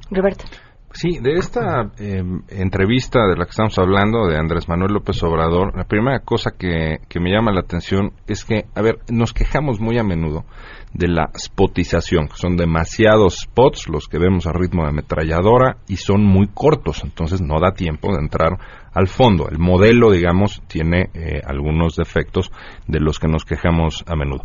[0.09, 0.45] Roberto.
[0.93, 5.75] Sí, de esta em, entrevista de la que estamos hablando, de Andrés Manuel López Obrador,
[5.75, 9.79] la primera cosa que, que me llama la atención es que, a ver, nos quejamos
[9.79, 10.45] muy a menudo
[10.93, 15.97] de la spotización, que son demasiados spots los que vemos a ritmo de ametralladora y
[15.97, 18.57] son muy cortos, entonces no da tiempo de entrar
[18.93, 19.49] al fondo.
[19.49, 22.49] El modelo, digamos, tiene eh, algunos defectos
[22.87, 24.43] de los que nos quejamos a menudo.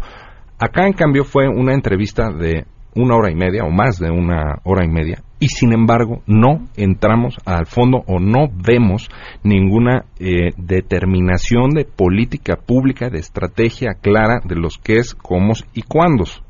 [0.58, 4.60] Acá, en cambio, fue una entrevista de una hora y media o más de una
[4.64, 9.10] hora y media y sin embargo no entramos al fondo o no vemos
[9.42, 15.82] ninguna eh, determinación de política pública, de estrategia clara de los qué es, cómo y
[15.82, 16.44] cuándos.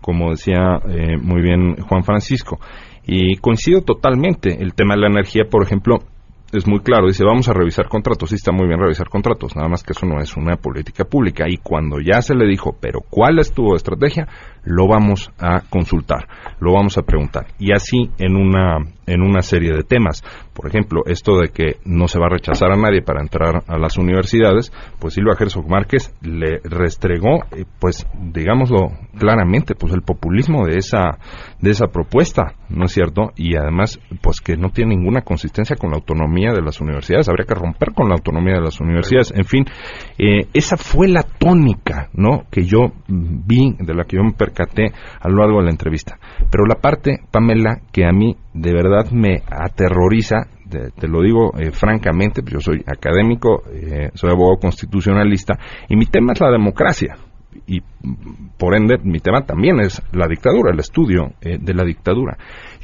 [0.00, 2.60] como decía eh, muy bien Juan Francisco.
[3.04, 4.62] Y coincido totalmente.
[4.62, 5.98] El tema de la energía, por ejemplo,
[6.52, 7.08] es muy claro.
[7.08, 8.30] Dice, vamos a revisar contratos.
[8.30, 9.56] Sí, está muy bien revisar contratos.
[9.56, 11.46] Nada más que eso no es una política pública.
[11.48, 14.28] Y cuando ya se le dijo, pero ¿cuál es tu estrategia?
[14.66, 16.28] Lo vamos a consultar.
[16.60, 17.46] Lo vamos a preguntar.
[17.58, 20.22] Y así en una, en una serie de temas.
[20.52, 23.78] Por ejemplo, esto de que no se va a rechazar a nadie para entrar a
[23.78, 30.66] las universidades, pues Silva Herzog Márquez le restregó, eh, pues digámoslo claramente, pues el populismo
[30.66, 31.18] de esa,
[31.60, 33.32] de esa propuesta, ¿no es cierto?
[33.36, 37.46] Y además, pues que no tiene ninguna consistencia con la autonomía de las universidades, habría
[37.46, 39.64] que romper con la autonomía de las universidades, en fin,
[40.18, 42.44] eh, esa fue la tónica, ¿no?
[42.50, 46.18] Que yo vi, de la que yo me a lo largo de la entrevista.
[46.50, 51.70] Pero la parte, Pamela, que a mí de verdad me aterroriza, te lo digo eh,
[51.70, 57.16] francamente, pues yo soy académico, eh, soy abogado constitucionalista, y mi tema es la democracia.
[57.66, 57.80] Y
[58.58, 62.36] por ende, mi tema también es la dictadura, el estudio eh, de la dictadura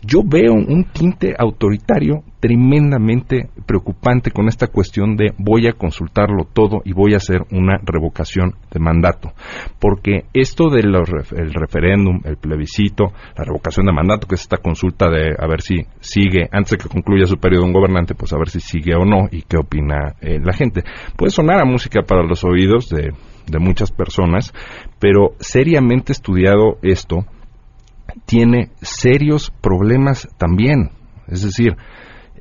[0.05, 6.83] yo veo un tinte autoritario tremendamente preocupante con esta cuestión de voy a consultarlo todo
[6.85, 9.33] y voy a hacer una revocación de mandato.
[9.79, 10.93] Porque esto del
[11.55, 15.87] referéndum, el plebiscito, la revocación de mandato, que es esta consulta de a ver si
[16.01, 19.05] sigue, antes de que concluya su periodo un gobernante, pues a ver si sigue o
[19.05, 20.83] no y qué opina eh, la gente.
[21.17, 23.13] Puede sonar a música para los oídos de,
[23.47, 24.53] de muchas personas,
[24.99, 27.25] pero seriamente estudiado esto,
[28.27, 30.91] tiene serios problemas también.
[31.29, 31.77] Es decir,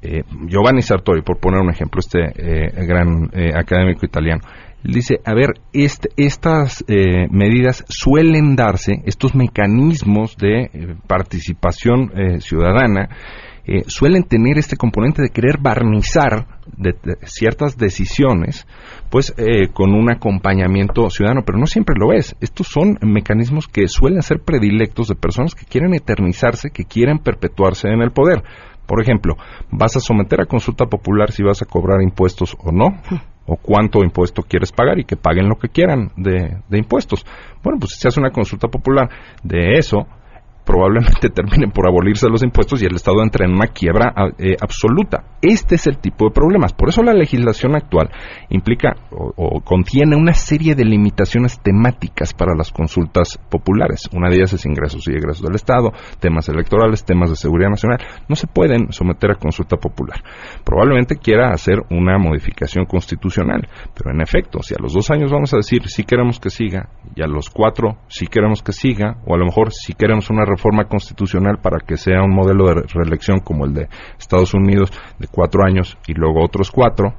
[0.02, 4.42] eh, Giovanni Sartori, por poner un ejemplo, este eh, gran eh, académico italiano,
[4.84, 13.10] dice, a ver, este, estas medidas suelen darse, estos mecanismos de participación ciudadana,
[13.86, 16.48] suelen tener este componente de querer barnizar
[16.78, 18.68] de, ciertas decisiones,
[19.10, 22.36] pues eh, con un acompañamiento ciudadano, pero no siempre lo es.
[22.42, 27.90] Estos son mecanismos que suelen ser predilectos de personas que quieren eternizarse, que quieren perpetuarse
[27.90, 28.44] en el poder.
[28.86, 29.38] Por ejemplo,
[29.72, 32.88] vas a someter a consulta popular si vas a cobrar impuestos o no,
[33.46, 37.26] o cuánto impuesto quieres pagar y que paguen lo que quieran de, de impuestos.
[37.64, 39.10] Bueno, pues si se hace una consulta popular
[39.44, 40.08] de eso,
[40.66, 45.24] probablemente terminen por abolirse los impuestos y el Estado entre en una quiebra eh, absoluta.
[45.42, 46.74] Este es el tipo de problemas.
[46.74, 48.10] Por eso la legislación actual
[48.50, 54.10] implica o, contiene una serie de limitaciones temáticas para las consultas populares.
[54.14, 58.00] Una de ellas es ingresos y egresos del Estado, temas electorales, temas de seguridad nacional.
[58.28, 60.22] No se pueden someter a consulta popular.
[60.64, 65.54] Probablemente quiera hacer una modificación constitucional, pero en efecto, si a los dos años vamos
[65.54, 69.36] a decir si queremos que siga y a los cuatro si queremos que siga, o
[69.36, 70.46] a lo mejor si queremos una
[70.88, 75.64] constitucional para que sea un modelo de reelección como el de Estados Unidos de cuatro
[75.66, 77.14] años y luego otros cuatro,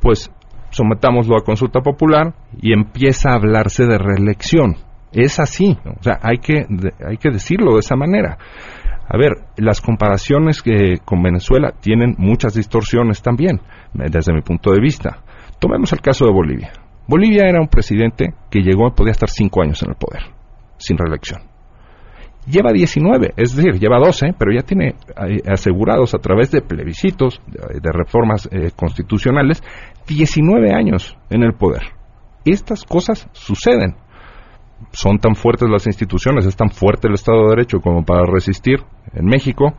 [0.00, 0.30] pues
[0.70, 4.76] sometámoslo a consulta popular y empieza a hablarse de reelección.
[5.12, 6.66] Es así, o sea, hay que,
[7.06, 8.36] hay que decirlo de esa manera.
[9.06, 13.60] A ver, las comparaciones que con Venezuela tienen muchas distorsiones también,
[13.92, 15.18] desde mi punto de vista.
[15.60, 16.72] Tomemos el caso de Bolivia.
[17.06, 20.22] Bolivia era un presidente que llegó, podía estar cinco años en el poder,
[20.78, 21.53] sin reelección
[22.46, 27.40] lleva 19, es decir, lleva 12, pero ya tiene eh, asegurados a través de plebiscitos,
[27.46, 29.62] de, reformas eh, constitucionales,
[30.06, 31.82] 19 años en el poder.
[32.44, 33.96] Estas cosas suceden.
[34.92, 38.80] Son tan fuertes las instituciones, es tan fuerte el Estado de Derecho como para resistir
[39.14, 39.72] en México.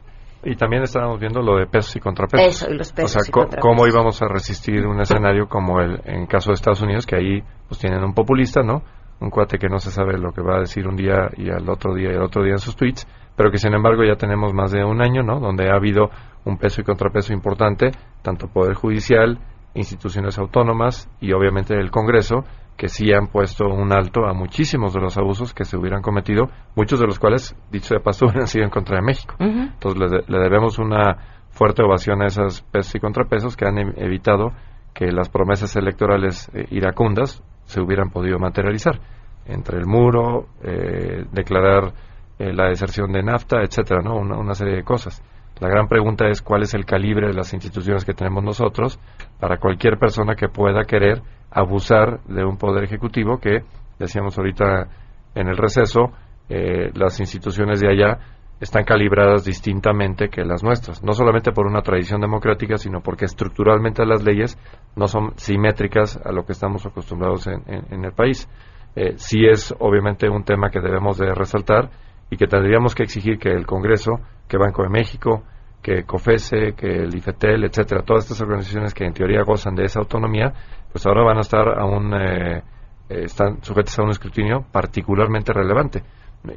[0.48, 2.62] Y también estábamos viendo lo de pesos y contrapesos.
[2.62, 6.26] Eso, y los pesos o sea, cómo íbamos a resistir un escenario como el en
[6.26, 8.84] caso de Estados Unidos, que ahí pues tienen un populista, ¿no?
[9.18, 11.68] Un cuate que no se sabe lo que va a decir un día y al
[11.68, 14.54] otro día y al otro día en sus tweets, pero que sin embargo ya tenemos
[14.54, 15.40] más de un año, ¿no?
[15.40, 16.10] Donde ha habido
[16.44, 17.90] un peso y contrapeso importante,
[18.22, 19.40] tanto Poder Judicial,
[19.74, 22.44] instituciones autónomas y obviamente el Congreso,
[22.76, 26.50] que sí han puesto un alto a muchísimos de los abusos que se hubieran cometido,
[26.74, 29.34] muchos de los cuales, dicho de paso, hubieran sido en contra de México.
[29.38, 31.16] Entonces le, le, debemos una
[31.50, 34.52] fuerte ovación a esas pesos y contrapesos que han em, evitado
[34.92, 39.00] que las promesas electorales eh, iracundas se hubieran podido materializar.
[39.46, 41.92] Entre el muro, eh, declarar
[42.38, 44.16] eh, la deserción de NAFTA, etcétera, ¿no?
[44.16, 45.22] Una, una serie de cosas.
[45.60, 49.00] La gran pregunta es cuál es el calibre de las instituciones que tenemos nosotros
[49.40, 53.64] para cualquier persona que pueda querer abusar de un poder ejecutivo que,
[53.98, 54.88] decíamos ahorita
[55.34, 56.12] en el receso,
[56.50, 58.18] eh, las instituciones de allá
[58.60, 64.04] están calibradas distintamente que las nuestras, no solamente por una tradición democrática, sino porque estructuralmente
[64.06, 64.58] las leyes
[64.94, 68.48] no son simétricas a lo que estamos acostumbrados en, en, el país.
[68.94, 71.90] Eh, sí es obviamente un tema que debemos de resaltar
[72.30, 75.44] y que tendríamos que exigir que el Congreso, que Banco de México,
[75.82, 80.00] que COFESE, que el IFETEL, etcétera, todas estas organizaciones que en teoría gozan de esa
[80.00, 80.52] autonomía,
[80.90, 82.62] pues ahora van a estar a un, eh,
[83.08, 86.02] eh, están sujetas a un escrutinio particularmente relevante.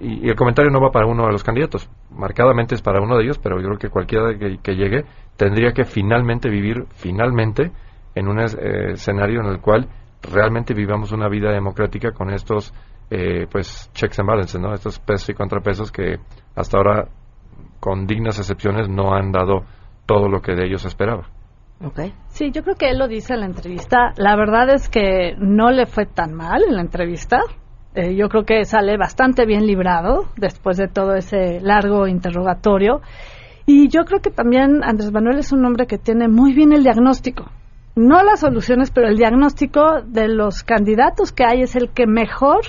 [0.01, 3.17] Y, y, el comentario no va para uno de los candidatos, marcadamente es para uno
[3.17, 7.71] de ellos, pero yo creo que cualquiera que, que llegue tendría que finalmente vivir, finalmente,
[8.15, 9.87] en un eh, escenario en el cual
[10.21, 12.73] realmente vivamos una vida democrática con estos
[13.09, 14.73] eh, pues checks and balances, ¿no?
[14.73, 16.17] Estos pesos y contrapesos que
[16.55, 17.07] hasta ahora,
[17.79, 19.63] con dignas excepciones, no han dado
[20.05, 21.27] todo lo que de ellos esperaba.
[21.81, 22.13] Okay.
[22.27, 24.13] Sí, yo creo que él lo dice en la entrevista.
[24.17, 27.39] La verdad es que no le fue tan mal en la entrevista.
[27.95, 33.01] Eh, yo creo que sale bastante bien librado después de todo ese largo interrogatorio.
[33.65, 36.83] Y yo creo que también Andrés Manuel es un hombre que tiene muy bien el
[36.83, 37.49] diagnóstico.
[37.95, 42.61] No las soluciones, pero el diagnóstico de los candidatos que hay es el que mejor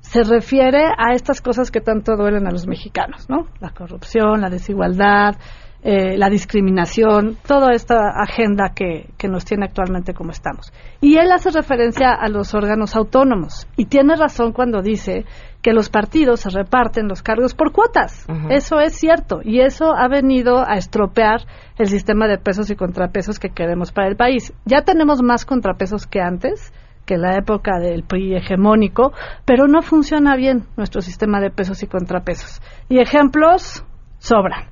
[0.00, 3.46] se refiere a estas cosas que tanto duelen a los mexicanos, ¿no?
[3.60, 5.36] La corrupción, la desigualdad,
[5.80, 10.72] eh, la discriminación, toda esta agenda que, que, nos tiene actualmente como estamos.
[11.00, 15.24] Y él hace referencia a los órganos autónomos y tiene razón cuando dice
[15.62, 18.26] que los partidos se reparten los cargos por cuotas.
[18.50, 21.42] Eso es cierto y eso ha venido a estropear
[21.78, 24.52] el sistema de pesos y contrapesos que queremos para el país.
[24.64, 26.72] Ya tenemos más contrapesos que antes
[27.08, 29.12] que la época del PRI hegemónico,
[29.46, 32.60] pero no funciona bien nuestro sistema de pesos y contrapesos.
[32.90, 33.82] Y ejemplos
[34.18, 34.68] sobran.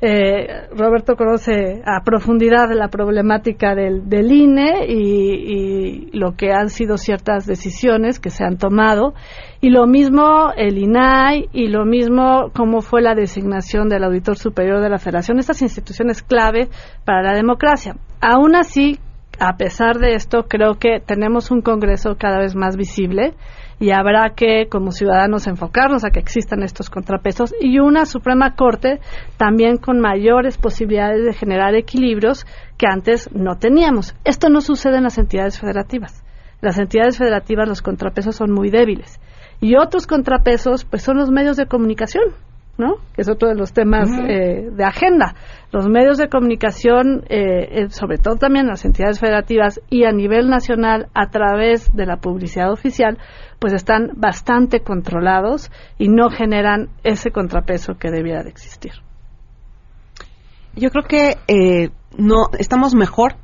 [0.00, 6.98] Eh, Roberto conoce a profundidad la problemática del, INE y, y, lo que han sido
[6.98, 9.14] ciertas decisiones que se han tomado
[9.60, 14.80] y lo mismo el INAI y lo mismo cómo fue la designación del auditor superior
[14.80, 16.68] de la Federación, estas instituciones clave
[17.04, 17.96] para la democracia.
[18.20, 19.00] Aún así,
[19.38, 23.34] a pesar de esto, creo que tenemos un Congreso cada vez más visible
[23.80, 28.98] y habrá que, como ciudadanos, enfocarnos a que existan estos contrapesos y una Suprema Corte
[29.36, 32.46] también con mayores posibilidades de generar equilibrios
[32.76, 34.16] que antes no teníamos.
[34.24, 36.24] Esto no sucede en las entidades federativas.
[36.60, 39.20] Las entidades federativas los contrapesos son muy débiles
[39.60, 42.24] y otros contrapesos pues son los medios de comunicación
[42.78, 42.94] ¿no?
[43.12, 45.34] que es otro de los temas eh, de agenda.
[45.72, 50.48] Los medios de comunicación, eh, eh, sobre todo también las entidades federativas y a nivel
[50.48, 53.18] nacional a través de la publicidad oficial,
[53.58, 58.92] pues están bastante controlados y no generan ese contrapeso que debiera de existir.
[60.76, 63.34] Yo creo que no estamos mejor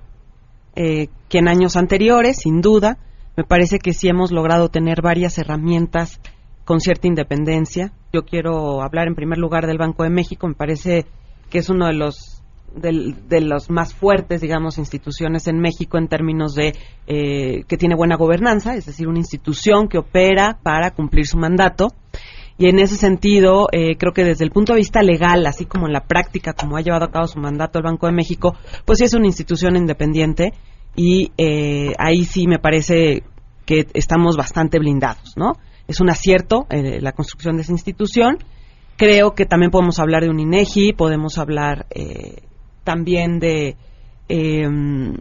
[0.77, 2.99] que en años anteriores, sin duda.
[3.37, 6.21] Me parece que sí hemos logrado tener varias herramientas
[6.65, 7.93] con cierta independencia.
[8.13, 10.49] Yo quiero hablar en primer lugar del Banco de México.
[10.49, 11.07] Me parece
[11.51, 12.43] que es uno de los
[12.75, 16.75] de, los más fuertes, digamos, instituciones en México en términos de
[17.07, 21.89] eh, que tiene buena gobernanza, es decir, una institución que opera para cumplir su mandato.
[22.57, 25.87] Y en ese sentido, eh, creo que desde el punto de vista legal, así como
[25.87, 28.99] en la práctica, como ha llevado a cabo su mandato el Banco de México, pues
[28.99, 30.53] sí es una institución independiente
[30.95, 33.25] y eh, ahí sí me parece
[33.67, 35.55] que estamos bastante blindados, ¿no?
[35.89, 38.39] Es un acierto eh, la construcción de esa institución.
[38.97, 42.43] Creo que también podemos hablar de un INEGI, podemos hablar eh,
[42.85, 43.77] también de
[44.29, 45.17] em,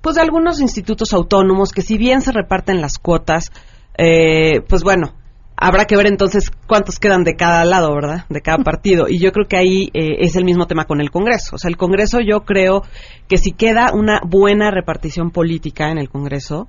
[0.00, 3.52] pues de algunos institutos autónomos que si bien se reparten las cuotas,
[3.96, 5.14] eh, pues bueno,
[5.56, 8.24] habrá que ver entonces cuántos quedan de cada lado, ¿verdad?
[8.28, 9.06] De cada partido.
[9.08, 11.56] Y yo creo que ahí es el mismo tema con el Congreso.
[11.56, 12.82] O sea, el Congreso yo creo
[13.28, 16.68] que si queda una buena repartición política en el Congreso,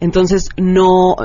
[0.00, 1.16] entonces no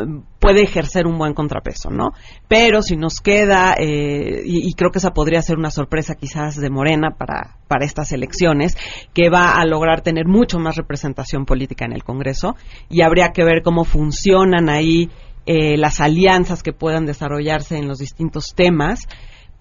[0.49, 2.13] puede ejercer un buen contrapeso, ¿no?
[2.47, 6.71] Pero si nos queda, eh, y, creo que esa podría ser una sorpresa quizás de
[6.71, 8.75] Morena para, para estas elecciones,
[9.13, 12.55] que va a lograr tener mucho más representación política en el Congreso
[12.89, 15.11] y habría que ver cómo funcionan ahí
[15.45, 19.07] eh, las alianzas que puedan desarrollarse en los distintos temas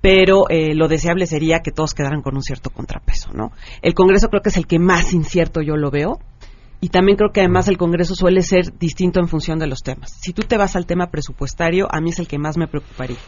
[0.01, 3.51] pero eh, lo deseable sería que todos quedaran con un cierto contrapeso, ¿no?
[3.83, 6.21] El Congreso creo que es el que más incierto yo lo veo,
[6.81, 10.17] y también creo que además el Congreso suele ser distinto en función de los temas.
[10.21, 13.19] Si tú te vas al tema presupuestario, a mí es el que más me preocuparía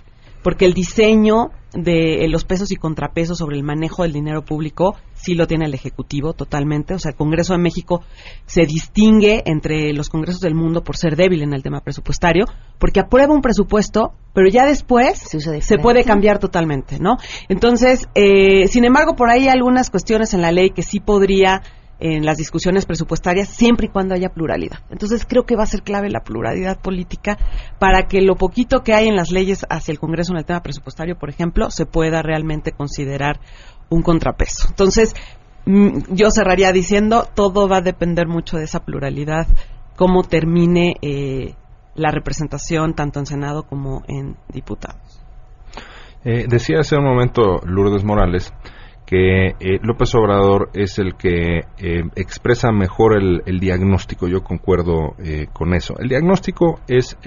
[0.43, 5.35] porque el diseño de los pesos y contrapesos sobre el manejo del dinero público sí
[5.35, 6.95] lo tiene el Ejecutivo totalmente.
[6.95, 8.03] O sea, el Congreso de México
[8.47, 12.47] se distingue entre los Congresos del mundo por ser débil en el tema presupuestario,
[12.79, 17.19] porque aprueba un presupuesto, pero ya después se, puede cambiar totalmente, ¿no?
[17.49, 21.63] Entonces, eh, sin embargo, por ahí hay algunas cuestiones en la ley que sí podría
[22.01, 24.79] en las discusiones presupuestarias siempre y cuando haya pluralidad.
[24.91, 27.39] Entonces creo que va a ser clave la pluralidad política
[27.79, 30.63] para que lo poquito que hay en las leyes hacia el Congreso en el tema
[30.63, 33.41] presupuestario, por ejemplo, se pueda realmente considerar
[33.91, 34.69] un contrapeso.
[34.71, 35.15] Entonces,
[35.67, 39.47] mm, yo cerraría diciendo, todo va a depender mucho de esa pluralidad,
[39.97, 41.55] cómo termine eh,
[41.95, 45.23] la representación tanto en Senado como en diputados.
[46.25, 48.53] Eh, decía hace un momento Lourdes Morales
[49.11, 54.29] que eh, López Obrador es el que eh, expresa mejor el, diagnóstico.
[54.29, 55.95] Yo concuerdo eh, con eso.
[55.99, 57.19] El diagnóstico es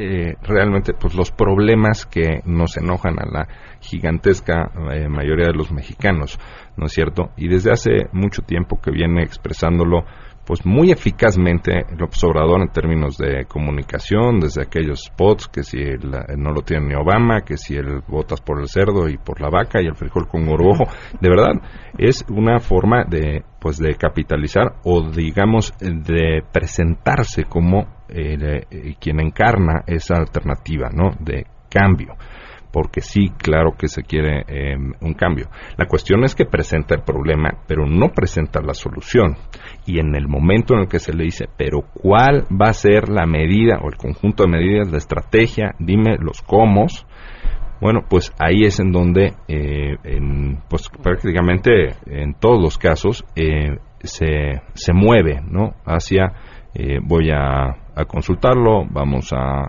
[0.42, 3.48] realmente pues los problemas que nos enojan a la
[3.82, 4.72] gigantesca
[5.10, 6.40] mayoría de los mexicanos,
[6.78, 7.32] ¿no es cierto?
[7.36, 10.06] Y desde hace mucho tiempo que viene expresándolo
[10.46, 15.78] pues muy eficazmente el Obrador en términos de comunicación, desde aquellos spots que si
[16.38, 19.50] no lo tiene ni Obama, que si el votas por el cerdo y por la
[19.50, 20.86] vaca y el frijol con gorgojo,
[21.20, 21.54] de verdad
[21.98, 29.84] es una forma de pues de capitalizar o digamos de presentarse como eh, quien encarna
[29.88, 31.12] esa alternativa, ¿no?
[31.20, 32.16] De cambio
[32.74, 35.46] porque sí, claro que se quiere eh, un cambio.
[35.78, 39.36] La cuestión es que presenta el problema, pero no presenta la solución.
[39.86, 43.10] Y en el momento en el que se le dice, pero ¿cuál va a ser
[43.10, 45.76] la medida o el conjunto de medidas, la estrategia?
[45.78, 46.88] Dime los cómo.
[47.80, 49.96] Bueno, pues ahí es en donde, eh,
[50.68, 55.76] pues prácticamente en todos los casos, eh, se, se mueve, ¿no?
[55.86, 56.34] Hacia,
[57.04, 57.66] voy a,
[57.96, 59.68] a, consultarlo, vamos a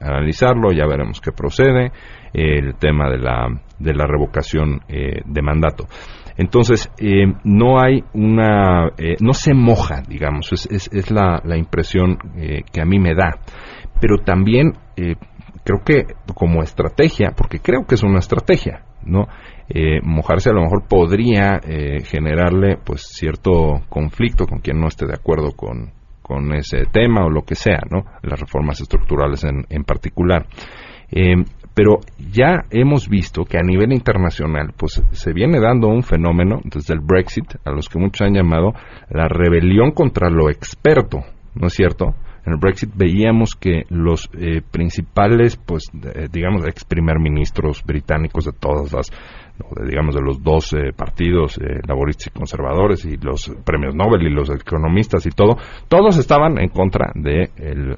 [0.00, 1.92] analizarlo, ya veremos qué procede
[2.36, 5.86] el tema de la, de la revocación eh, de mandato.
[6.36, 12.18] Entonces, eh, no hay una, eh, no se moja, digamos, es, es, la, la, impresión
[12.70, 13.38] que a mí me da.
[14.02, 14.72] Pero también
[15.64, 19.26] creo que como estrategia, porque creo que es una estrategia, ¿no?
[20.02, 21.58] mojarse a lo mejor podría
[22.04, 27.30] generarle pues cierto conflicto con quien no esté de acuerdo con, con ese tema o
[27.30, 28.04] lo que sea, ¿no?
[28.22, 30.46] Las reformas estructurales en, en particular.
[31.76, 31.98] Pero
[32.32, 37.00] ya hemos visto que a nivel internacional, pues se viene dando un fenómeno desde el
[37.00, 38.72] Brexit, a los que muchos han llamado
[39.10, 41.18] la rebelión contra lo experto,
[41.54, 42.14] ¿no es cierto?
[42.46, 45.90] En el Brexit veíamos que los eh, principales, pues,
[46.32, 49.10] digamos, ex primer ministros británicos de todas las,
[49.86, 54.48] digamos, de los dos partidos, eh, laboristas y conservadores, y los premios Nobel y los
[54.48, 55.58] economistas y todo,
[55.88, 57.50] todos estaban en contra de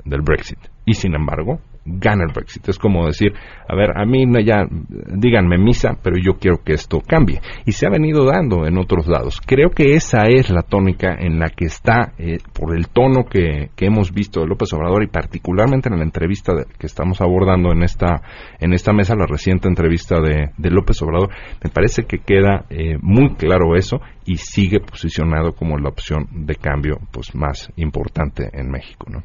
[0.05, 0.59] del Brexit.
[0.85, 2.69] Y sin embargo, gana el Brexit.
[2.69, 3.33] Es como decir,
[3.69, 7.41] a ver, a mí ya, díganme misa, pero yo quiero que esto cambie.
[7.65, 9.41] Y se ha venido dando en otros lados.
[9.45, 13.71] Creo que esa es la tónica en la que está, eh, por el tono que,
[13.75, 17.83] que, hemos visto de López Obrador y particularmente en la entrevista que estamos abordando en
[17.83, 18.23] esta,
[18.61, 21.31] en esta mesa, la reciente entrevista de, de López Obrador,
[21.63, 26.55] me parece que queda eh, muy claro eso y sigue posicionado como la opción de
[26.57, 29.23] cambio pues más importante en México, ¿no?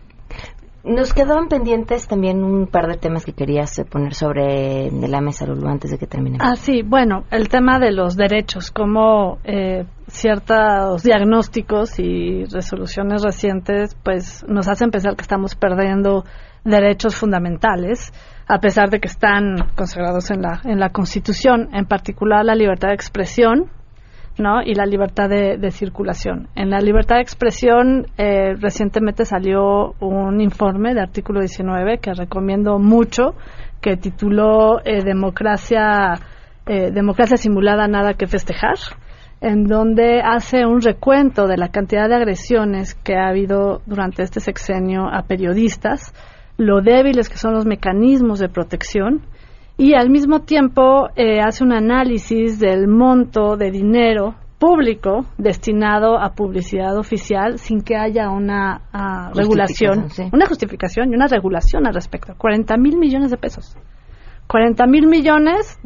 [0.84, 5.66] Nos quedaban pendientes también un par de temas que querías poner sobre la mesa, Lulu,
[5.70, 6.46] antes de que terminemos.
[6.46, 13.96] Ah, sí, bueno, el tema de los derechos, como eh, ciertos diagnósticos y resoluciones recientes,
[14.04, 16.26] pues nos hacen pensar que estamos perdiendo
[16.66, 18.12] derechos fundamentales,
[18.48, 22.90] a pesar de que están consagrados en la, en la Constitución, en particular la libertad
[22.90, 23.70] de expresión,
[24.38, 24.62] ¿no?
[24.64, 26.48] y la libertad de, circulación.
[26.56, 32.80] En la libertad de expresión eh, recientemente salió un informe de artículo 19 que recomiendo
[32.80, 33.36] mucho,
[33.82, 36.14] que tituló eh, Democracia,
[36.66, 38.76] eh, Democracia simulada, nada que festejar
[39.44, 44.40] en donde hace un recuento de la cantidad de agresiones que ha habido durante este
[44.40, 46.14] sexenio a periodistas,
[46.58, 49.22] lo débiles que son los mecanismos de protección
[49.78, 56.36] y al mismo tiempo eh, hace un análisis del monto de dinero público destinado a
[56.36, 62.34] publicidad oficial sin que haya una ah, regulación, una justificación y una regulación al respecto.
[62.38, 63.76] 40 mil millones de pesos.
[64.48, 65.80] 40 mil millones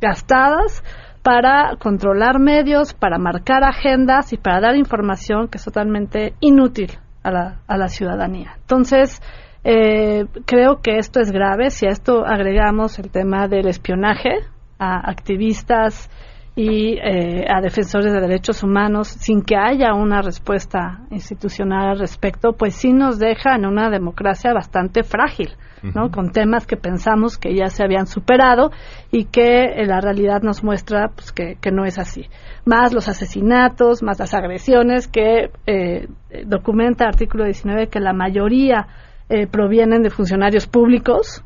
[0.00, 0.82] gastadas
[1.22, 7.30] para controlar medios, para marcar agendas y para dar información que es totalmente inútil a
[7.30, 8.56] la, a la ciudadanía.
[8.60, 9.22] Entonces,
[9.70, 11.68] eh, creo que esto es grave.
[11.68, 14.30] Si a esto agregamos el tema del espionaje
[14.78, 16.08] a activistas
[16.56, 22.54] y eh, a defensores de derechos humanos sin que haya una respuesta institucional al respecto,
[22.54, 25.50] pues sí nos deja en una democracia bastante frágil.
[25.94, 26.10] ¿no?
[26.10, 28.72] con temas que pensamos que ya se habían superado
[29.12, 32.26] y que eh, la realidad nos muestra pues, que, no es así.
[32.64, 36.08] Más los asesinatos, más las agresiones que eh,
[36.46, 38.88] documenta artículo 19 que la mayoría
[39.28, 41.44] eh, provienen de funcionarios públicos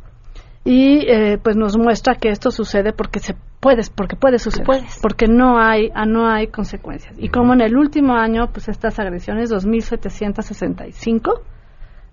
[0.65, 4.67] y eh, pues nos muestra que esto sucede porque se puede porque puede suceder
[5.01, 7.15] porque no hay ah, no hay consecuencias.
[7.19, 11.43] Y como en el último año pues estas agresiones 2765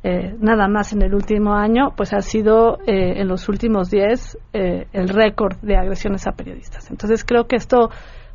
[0.02, 4.38] eh, nada más en el último año pues ha sido eh, en los últimos 10
[4.54, 6.90] eh, el récord de agresiones a periodistas.
[6.90, 7.90] Entonces creo que esto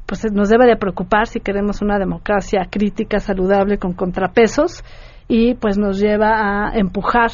[0.05, 4.85] pues nos debe de preocupar si queremos una democracia crítica saludable con contrapesos
[5.29, 7.31] y pues nos lleva a empujar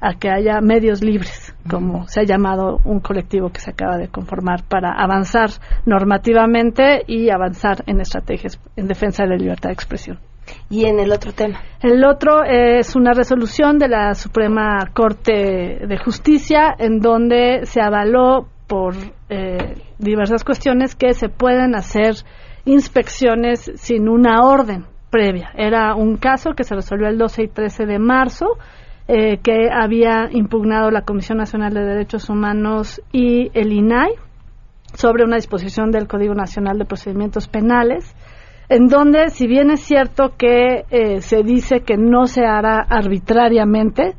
[0.00, 4.08] a que haya medios libres, como se ha llamado un colectivo que se acaba de
[4.08, 5.50] conformar para avanzar
[5.86, 10.18] normativamente y avanzar en estrategias en defensa de la libertad de expresión.
[10.68, 11.60] ¿Y en el otro tema?
[11.80, 18.46] El otro es una resolución de la Suprema Corte de Justicia en donde se avaló
[18.66, 18.94] por
[19.28, 22.14] eh, diversas cuestiones que se pueden hacer
[22.64, 25.52] inspecciones sin una orden previa.
[25.54, 28.58] Era un caso que se resolvió el 12 y 13 de marzo,
[29.06, 34.10] eh, que había impugnado la Comisión Nacional de Derechos Humanos y el INAI
[34.94, 38.12] sobre una disposición del Código Nacional de Procedimientos Penales,
[38.68, 44.16] en donde, si bien es cierto que eh, se dice que no se hará arbitrariamente,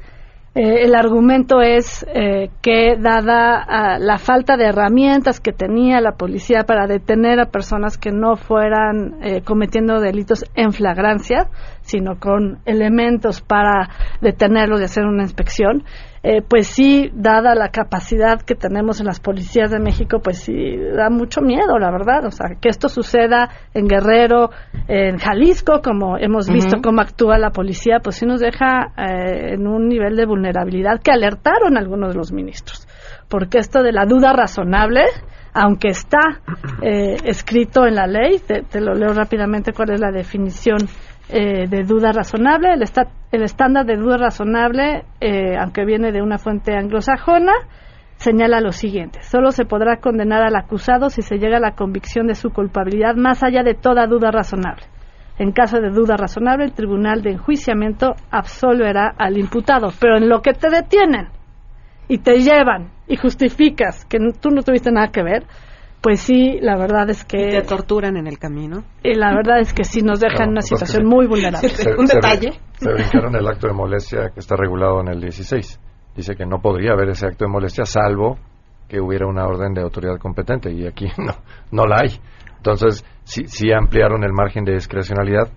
[0.55, 6.63] eh, el argumento es eh, que, dada la falta de herramientas que tenía la policía
[6.63, 11.49] para detener a personas que no fueran eh, cometiendo delitos en flagrancia,
[11.81, 13.89] sino con elementos para
[14.21, 15.83] detenerlos y hacer una inspección,
[16.27, 20.75] eh, pues sí, dada la capacidad que tenemos en las policías de México, pues sí
[20.97, 22.25] da mucho miedo, la verdad.
[22.25, 24.49] O sea, que esto suceda en Guerrero,
[24.87, 29.67] en Jalisco, como hemos visto cómo actúa la policía, pues sí nos deja eh, en
[29.67, 32.87] un nivel de vulnerabilidad que alertaron algunos de los ministros.
[33.29, 35.03] Porque esto de la duda razonable,
[35.53, 36.41] aunque está
[36.81, 40.79] eh, escrito en la ley, te, lo leo rápidamente cuál es la definición
[41.29, 42.73] eh, de duda razonable.
[42.73, 42.83] El,
[43.31, 47.53] el, estándar de duda razonable, eh, aunque viene de una fuente anglosajona,
[48.17, 49.21] señala lo siguiente.
[49.23, 53.15] Solo se podrá condenar al acusado si se llega a la convicción de su culpabilidad
[53.15, 54.83] más allá de toda duda razonable.
[55.37, 59.89] En caso de duda razonable, el tribunal de enjuiciamiento absolverá al imputado.
[59.99, 61.27] Pero en lo que te detienen
[62.07, 65.43] y te llevan y justificas que tú no tuviste nada que ver,
[66.05, 67.47] pues sí, la verdad es que...
[67.47, 68.83] Y te torturan en el camino.
[69.01, 71.67] Y la verdad es que sí nos dejan en una situación muy vulnerable.
[71.97, 72.59] Un detalle.
[72.73, 75.79] Se, brincaron el acto de molestia que está regulado en el 16.
[76.15, 78.37] Dice que no podría haber ese acto de molestia salvo
[78.87, 81.33] que hubiera una orden de autoridad competente y aquí no,
[81.71, 82.19] no la hay.
[82.57, 85.49] Entonces, sí, sí ampliaron el margen de discrecionalidad,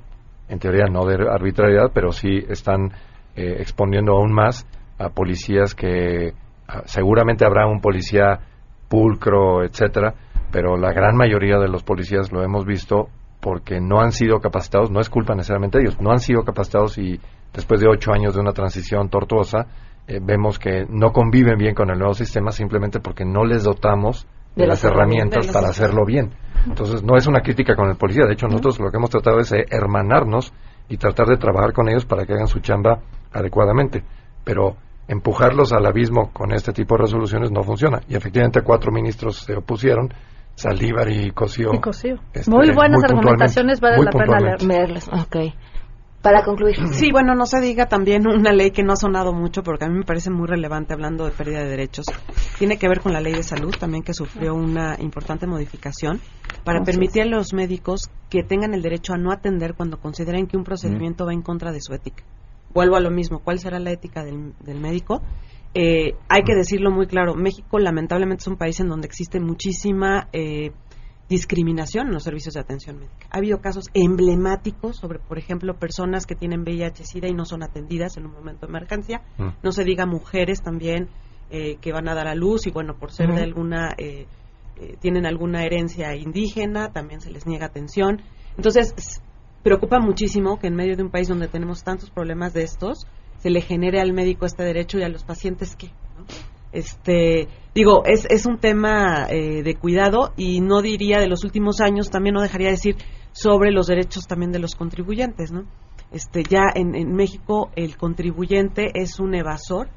[0.49, 2.93] en teoría no de arbitrariedad, pero sí están
[3.37, 4.67] eh, exponiendo aún más
[4.99, 6.33] a policías que
[6.67, 8.41] ah, seguramente habrá un policía
[8.89, 10.15] pulcro, etcétera,
[10.51, 13.09] pero la gran mayoría de los policías lo hemos visto
[13.41, 16.99] porque no han sido capacitados, no es culpa necesariamente de ellos, no han sido capacitados
[16.99, 17.21] y
[17.53, 19.67] después de ocho años de una transición tortuosa,
[20.07, 24.27] eh, vemos que no conviven bien con el nuevo sistema simplemente porque no les dotamos
[24.57, 26.31] de, las herramientas para hacerlo bien.
[26.67, 29.39] Entonces, no es una crítica con el policía, de hecho, nosotros lo que hemos tratado
[29.39, 30.53] es hermanarnos
[30.89, 33.01] y tratar de trabajar con ellos para que hagan su chamba
[33.33, 34.03] adecuadamente.
[34.45, 34.77] Pero
[35.07, 38.01] empujarlos al abismo con este tipo de resoluciones no funciona.
[38.09, 40.13] Y efectivamente cuatro ministros se opusieron
[40.59, 41.71] Saldívar y Cosío.
[42.35, 45.09] Este, muy buenas argumentaciones, vale la pena leerlas.
[46.21, 46.75] Para concluir.
[46.95, 49.89] Sí, bueno, no se diga también una ley que no ha sonado mucho, porque a
[49.89, 52.07] mí me parece muy relevante hablando de pérdida de derechos.
[52.59, 56.21] Tiene que ver con la ley de salud, también que sufrió una importante modificación
[56.65, 60.57] para permitir a los médicos que tengan el derecho a no atender cuando consideren que
[60.57, 62.25] un procedimiento va en contra de su ética.
[62.75, 65.23] Vuelvo a lo mismo, ¿cuál será la ética del, del médico?
[65.75, 70.29] Eh, hay que decirlo muy claro, México lamentablemente es un país en donde existe muchísima
[70.33, 70.73] eh,
[71.29, 73.27] discriminación en los servicios de atención médica.
[73.31, 78.17] Ha habido casos emblemáticos sobre, por ejemplo, personas que tienen VIH-Sida y no son atendidas
[78.17, 79.23] en un momento de emergencia.
[79.37, 79.49] Mm.
[79.63, 81.09] No se diga mujeres también
[81.51, 83.95] eh, que van a dar a luz y, bueno, por ser de alguna,
[85.01, 88.23] tienen alguna herencia indígena, también se les niega atención.
[88.57, 88.95] Entonces,
[89.63, 93.07] preocupa muchísimo que en medio de un país donde tenemos tantos problemas de estos,
[93.39, 95.91] se le genere al médico este derecho y a los pacientes qué.
[96.71, 101.81] Este, digo, es, es un tema eh, de cuidado y no diría de los últimos
[101.81, 102.97] años, también no dejaría decir
[103.33, 105.65] sobre los derechos también de los contribuyentes, ¿no?
[106.11, 109.89] Este, ya en, en México el contribuyente es un evasor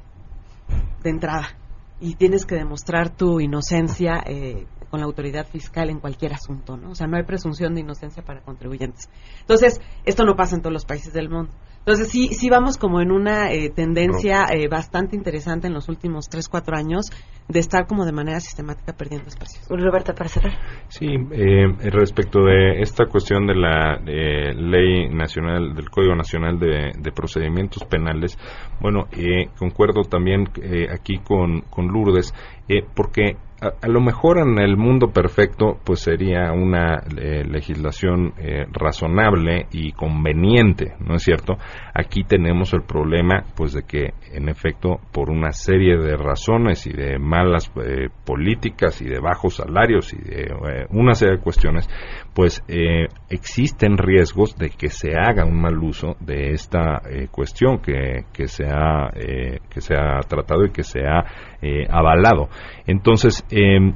[1.02, 1.56] de entrada
[2.00, 6.90] y tienes que demostrar tu inocencia eh, con la autoridad fiscal en cualquier asunto, ¿no?
[6.90, 9.08] O sea, no hay presunción de inocencia para contribuyentes.
[9.40, 11.52] Entonces, esto no pasa en todos los países del mundo.
[11.84, 16.28] Entonces, sí, sí vamos como en una eh, tendencia eh, bastante interesante en los últimos
[16.28, 17.06] 3, 4 años
[17.48, 19.66] de estar como de manera sistemática perdiendo espacios.
[19.68, 20.52] Roberta, para cerrar.
[20.86, 27.84] Sí, eh, respecto de esta cuestión de la ley nacional, del Código Nacional de, Procedimientos
[27.84, 28.38] Penales,
[28.80, 29.08] bueno,
[29.58, 30.48] concuerdo también
[30.88, 32.32] aquí con, con Lourdes,
[32.94, 39.66] porque a, lo mejor en el mundo perfecto pues sería una eh, legislación eh, razonable
[39.70, 41.54] y conveniente no es cierto
[41.94, 46.92] aquí tenemos el problema pues de que en efecto por una serie de razones y
[46.92, 51.88] de malas eh, políticas y de bajos salarios y de una serie de cuestiones
[52.34, 52.62] pues
[53.28, 58.64] existen riesgos de que se haga un mal uso de esta cuestión que, que se
[58.66, 61.24] ha que se ha tratado y que se ha
[61.90, 62.48] avalado.
[62.86, 63.94] Entonces Em,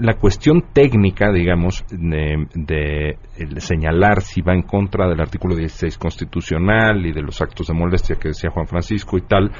[0.00, 3.16] la cuestión técnica, digamos, de,
[3.58, 8.16] señalar si va en contra del artículo 16 constitucional y de los actos de molestia
[8.16, 9.52] que decía Juan Francisco y tal,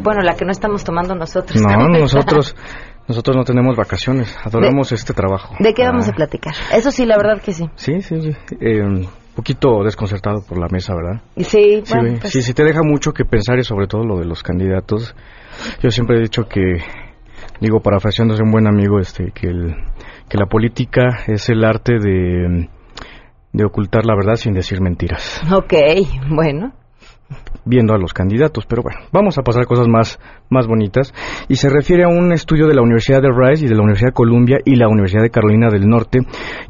[0.00, 1.62] Bueno, la que no estamos tomando nosotros.
[1.62, 2.56] No, nosotros.
[3.08, 5.54] Nosotros no tenemos vacaciones, adoramos este trabajo.
[5.58, 6.14] ¿De qué vamos a ah.
[6.14, 6.54] platicar?
[6.72, 7.68] Eso sí, la verdad que sí.
[7.74, 8.30] Sí, sí, sí.
[8.60, 11.22] Eh, un poquito desconcertado por la mesa, ¿verdad?
[11.36, 14.26] Sí, bueno, pues sí, sí, te deja mucho que pensar y sobre todo lo de
[14.26, 15.14] los candidatos.
[15.82, 16.78] Yo siempre he dicho que,
[17.60, 19.74] digo, parafraseándose un buen amigo, este, que el,
[20.28, 22.68] que la política es el arte de,
[23.52, 25.42] de ocultar la verdad sin decir mentiras.
[25.52, 25.74] Ok,
[26.30, 26.72] bueno
[27.64, 28.66] viendo a los candidatos.
[28.66, 30.18] Pero bueno, vamos a pasar a cosas más,
[30.50, 31.12] más bonitas.
[31.48, 34.10] Y se refiere a un estudio de la Universidad de Rice y de la Universidad
[34.10, 36.20] de Columbia y la Universidad de Carolina del Norte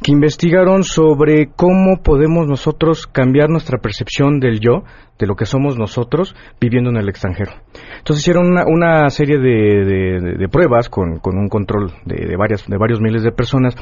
[0.03, 4.85] que investigaron sobre cómo podemos nosotros cambiar nuestra percepción del yo,
[5.19, 7.53] de lo que somos nosotros, viviendo en el extranjero.
[7.99, 12.67] Entonces hicieron una, una serie de, de, pruebas con, con, un control de, de, varias,
[12.67, 13.77] de varios miles de personas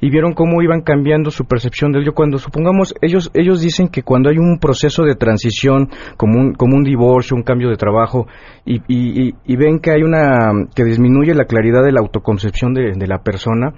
[0.00, 4.02] y vieron cómo iban cambiando su percepción del yo cuando supongamos ellos ellos dicen que
[4.02, 5.88] cuando hay un proceso de transición
[6.22, 8.28] como un, como un divorcio un cambio de trabajo
[8.64, 12.92] y, y, y ven que hay una que disminuye la claridad de la autoconcepción de,
[12.92, 13.74] de la persona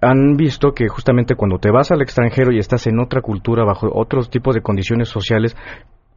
[0.00, 3.88] han visto que justamente cuando te vas al extranjero y estás en otra cultura bajo
[3.92, 5.56] otros tipos de condiciones sociales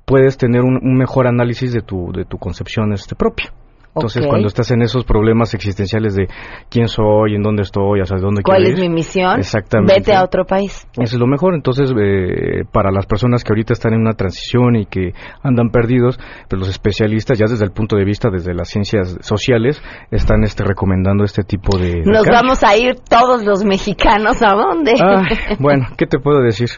[0.05, 3.51] puedes tener un, un mejor análisis de tu de tu concepción este propia
[3.93, 6.27] entonces, cuando estás en esos problemas existenciales de
[6.69, 9.37] quién soy, en dónde estoy, hacia dónde ¿Cuál es mi misión?
[9.37, 9.95] Exactamente.
[9.95, 10.87] Vete a otro país.
[10.93, 11.55] Eso es lo mejor.
[11.55, 15.11] Entonces, eh, para las personas que ahorita están en una transición y que
[15.43, 16.17] andan perdidos,
[16.49, 20.63] pues los especialistas, ya desde el punto de vista, desde las ciencias sociales, están este,
[20.63, 22.01] recomendando este tipo de.
[22.05, 24.93] Nos vamos a ir todos los mexicanos, ¿a dónde?
[25.59, 26.69] bueno, ¿qué te puedo decir?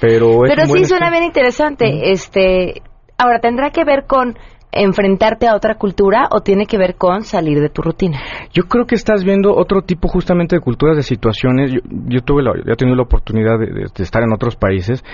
[0.00, 2.10] Pero, Pero sí suena bien interesante.
[2.10, 2.82] Este,
[3.18, 4.36] ahora tendrá que ver con
[4.72, 8.18] enfrentarte a otra cultura o tiene que ver con salir de tu rutina?
[8.52, 11.72] Yo creo que estás viendo otro tipo justamente de culturas, de situaciones.
[11.72, 15.04] Yo, tuve la, he tenido la oportunidad de, estar en otros países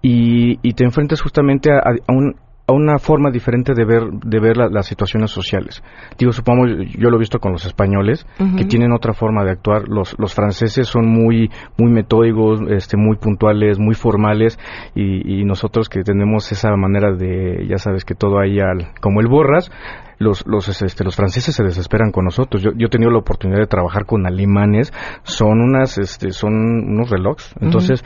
[0.00, 2.34] y, te enfrentas justamente a un
[2.72, 5.82] a una forma diferente de ver de ver las situaciones sociales.
[6.18, 9.88] Digo, supongo, yo lo he visto con los españoles que tienen otra forma de actuar.
[9.88, 14.58] Los, los franceses son muy muy metódicos, este, muy puntuales, muy formales
[14.94, 19.28] y, nosotros que tenemos esa manera de, ya sabes que todo ahí al, como el
[19.28, 19.70] borras.
[20.18, 22.62] Los, los, este, los franceses se desesperan con nosotros.
[22.62, 24.92] Yo, yo he tenido la oportunidad de trabajar con alemanes,
[25.24, 27.52] son unas, este, son unos relojes.
[27.60, 28.04] Entonces,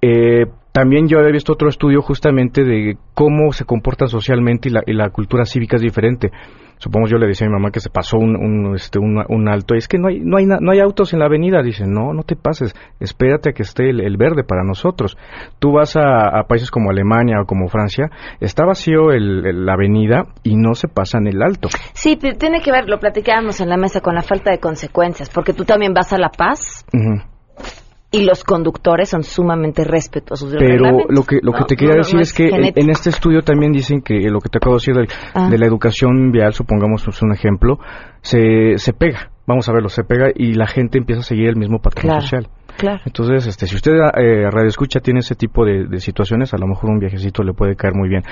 [0.00, 5.10] eh, también yo había visto otro estudio justamente de cómo se comportan socialmente y la,
[5.10, 6.30] cultura cívica es diferente.
[6.76, 9.74] Supongo yo le decía a mi mamá que se pasó un, un, este, un, alto.
[9.74, 11.60] Es que no hay, no, hay, no hay autos en la avenida.
[11.62, 12.76] Dicen, no, no te pases.
[13.00, 15.16] Espérate a que esté el, verde para nosotros.
[15.58, 20.54] Tú vas a, países como Alemania o como Francia, está vacío el, la avenida y
[20.54, 21.68] no se pasa en el alto.
[21.94, 25.30] Sí, tiene que ver, lo platicábamos en la mesa, con la falta de consecuencias.
[25.30, 26.84] Porque tú también vas a La Paz
[28.10, 32.20] y los conductores son sumamente respetuosos del Pero lo que lo que te quería decir
[32.20, 35.08] es, que en, este estudio también dicen que lo que te acabo de decir de,
[35.34, 35.50] ah.
[35.50, 37.78] la educación vial, supongamos es un ejemplo,
[38.22, 39.30] se, se pega.
[39.46, 42.48] Vamos a verlo, se pega y la gente empieza a seguir el mismo patrón social.
[42.78, 43.00] Claro.
[43.04, 46.90] Entonces, este, si usted eh, radio escucha tiene ese tipo de, situaciones, a lo mejor
[46.90, 48.22] un viajecito le puede caer muy bien.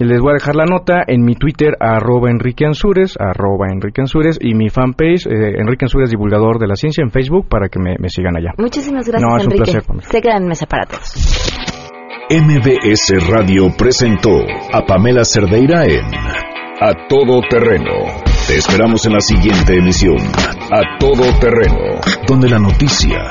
[0.00, 4.00] Y les voy a dejar la nota en mi Twitter, arroba Enrique Ansures, arroba Enrique
[4.00, 7.78] Ansures, y mi fanpage, eh, Enrique Ansures, divulgador de la ciencia, en Facebook, para que
[7.78, 8.54] me, sigan allá.
[8.58, 11.62] Muchísimas gracias, no, es Un placer, Se quedan en Mesa para Todos.
[12.28, 14.40] MBS Radio presentó
[14.72, 16.06] a Pamela Cerdeira en
[16.80, 17.92] A Todo Terreno.
[18.48, 20.16] Te esperamos en la siguiente emisión,
[20.72, 23.30] A Todo Terreno, donde la noticia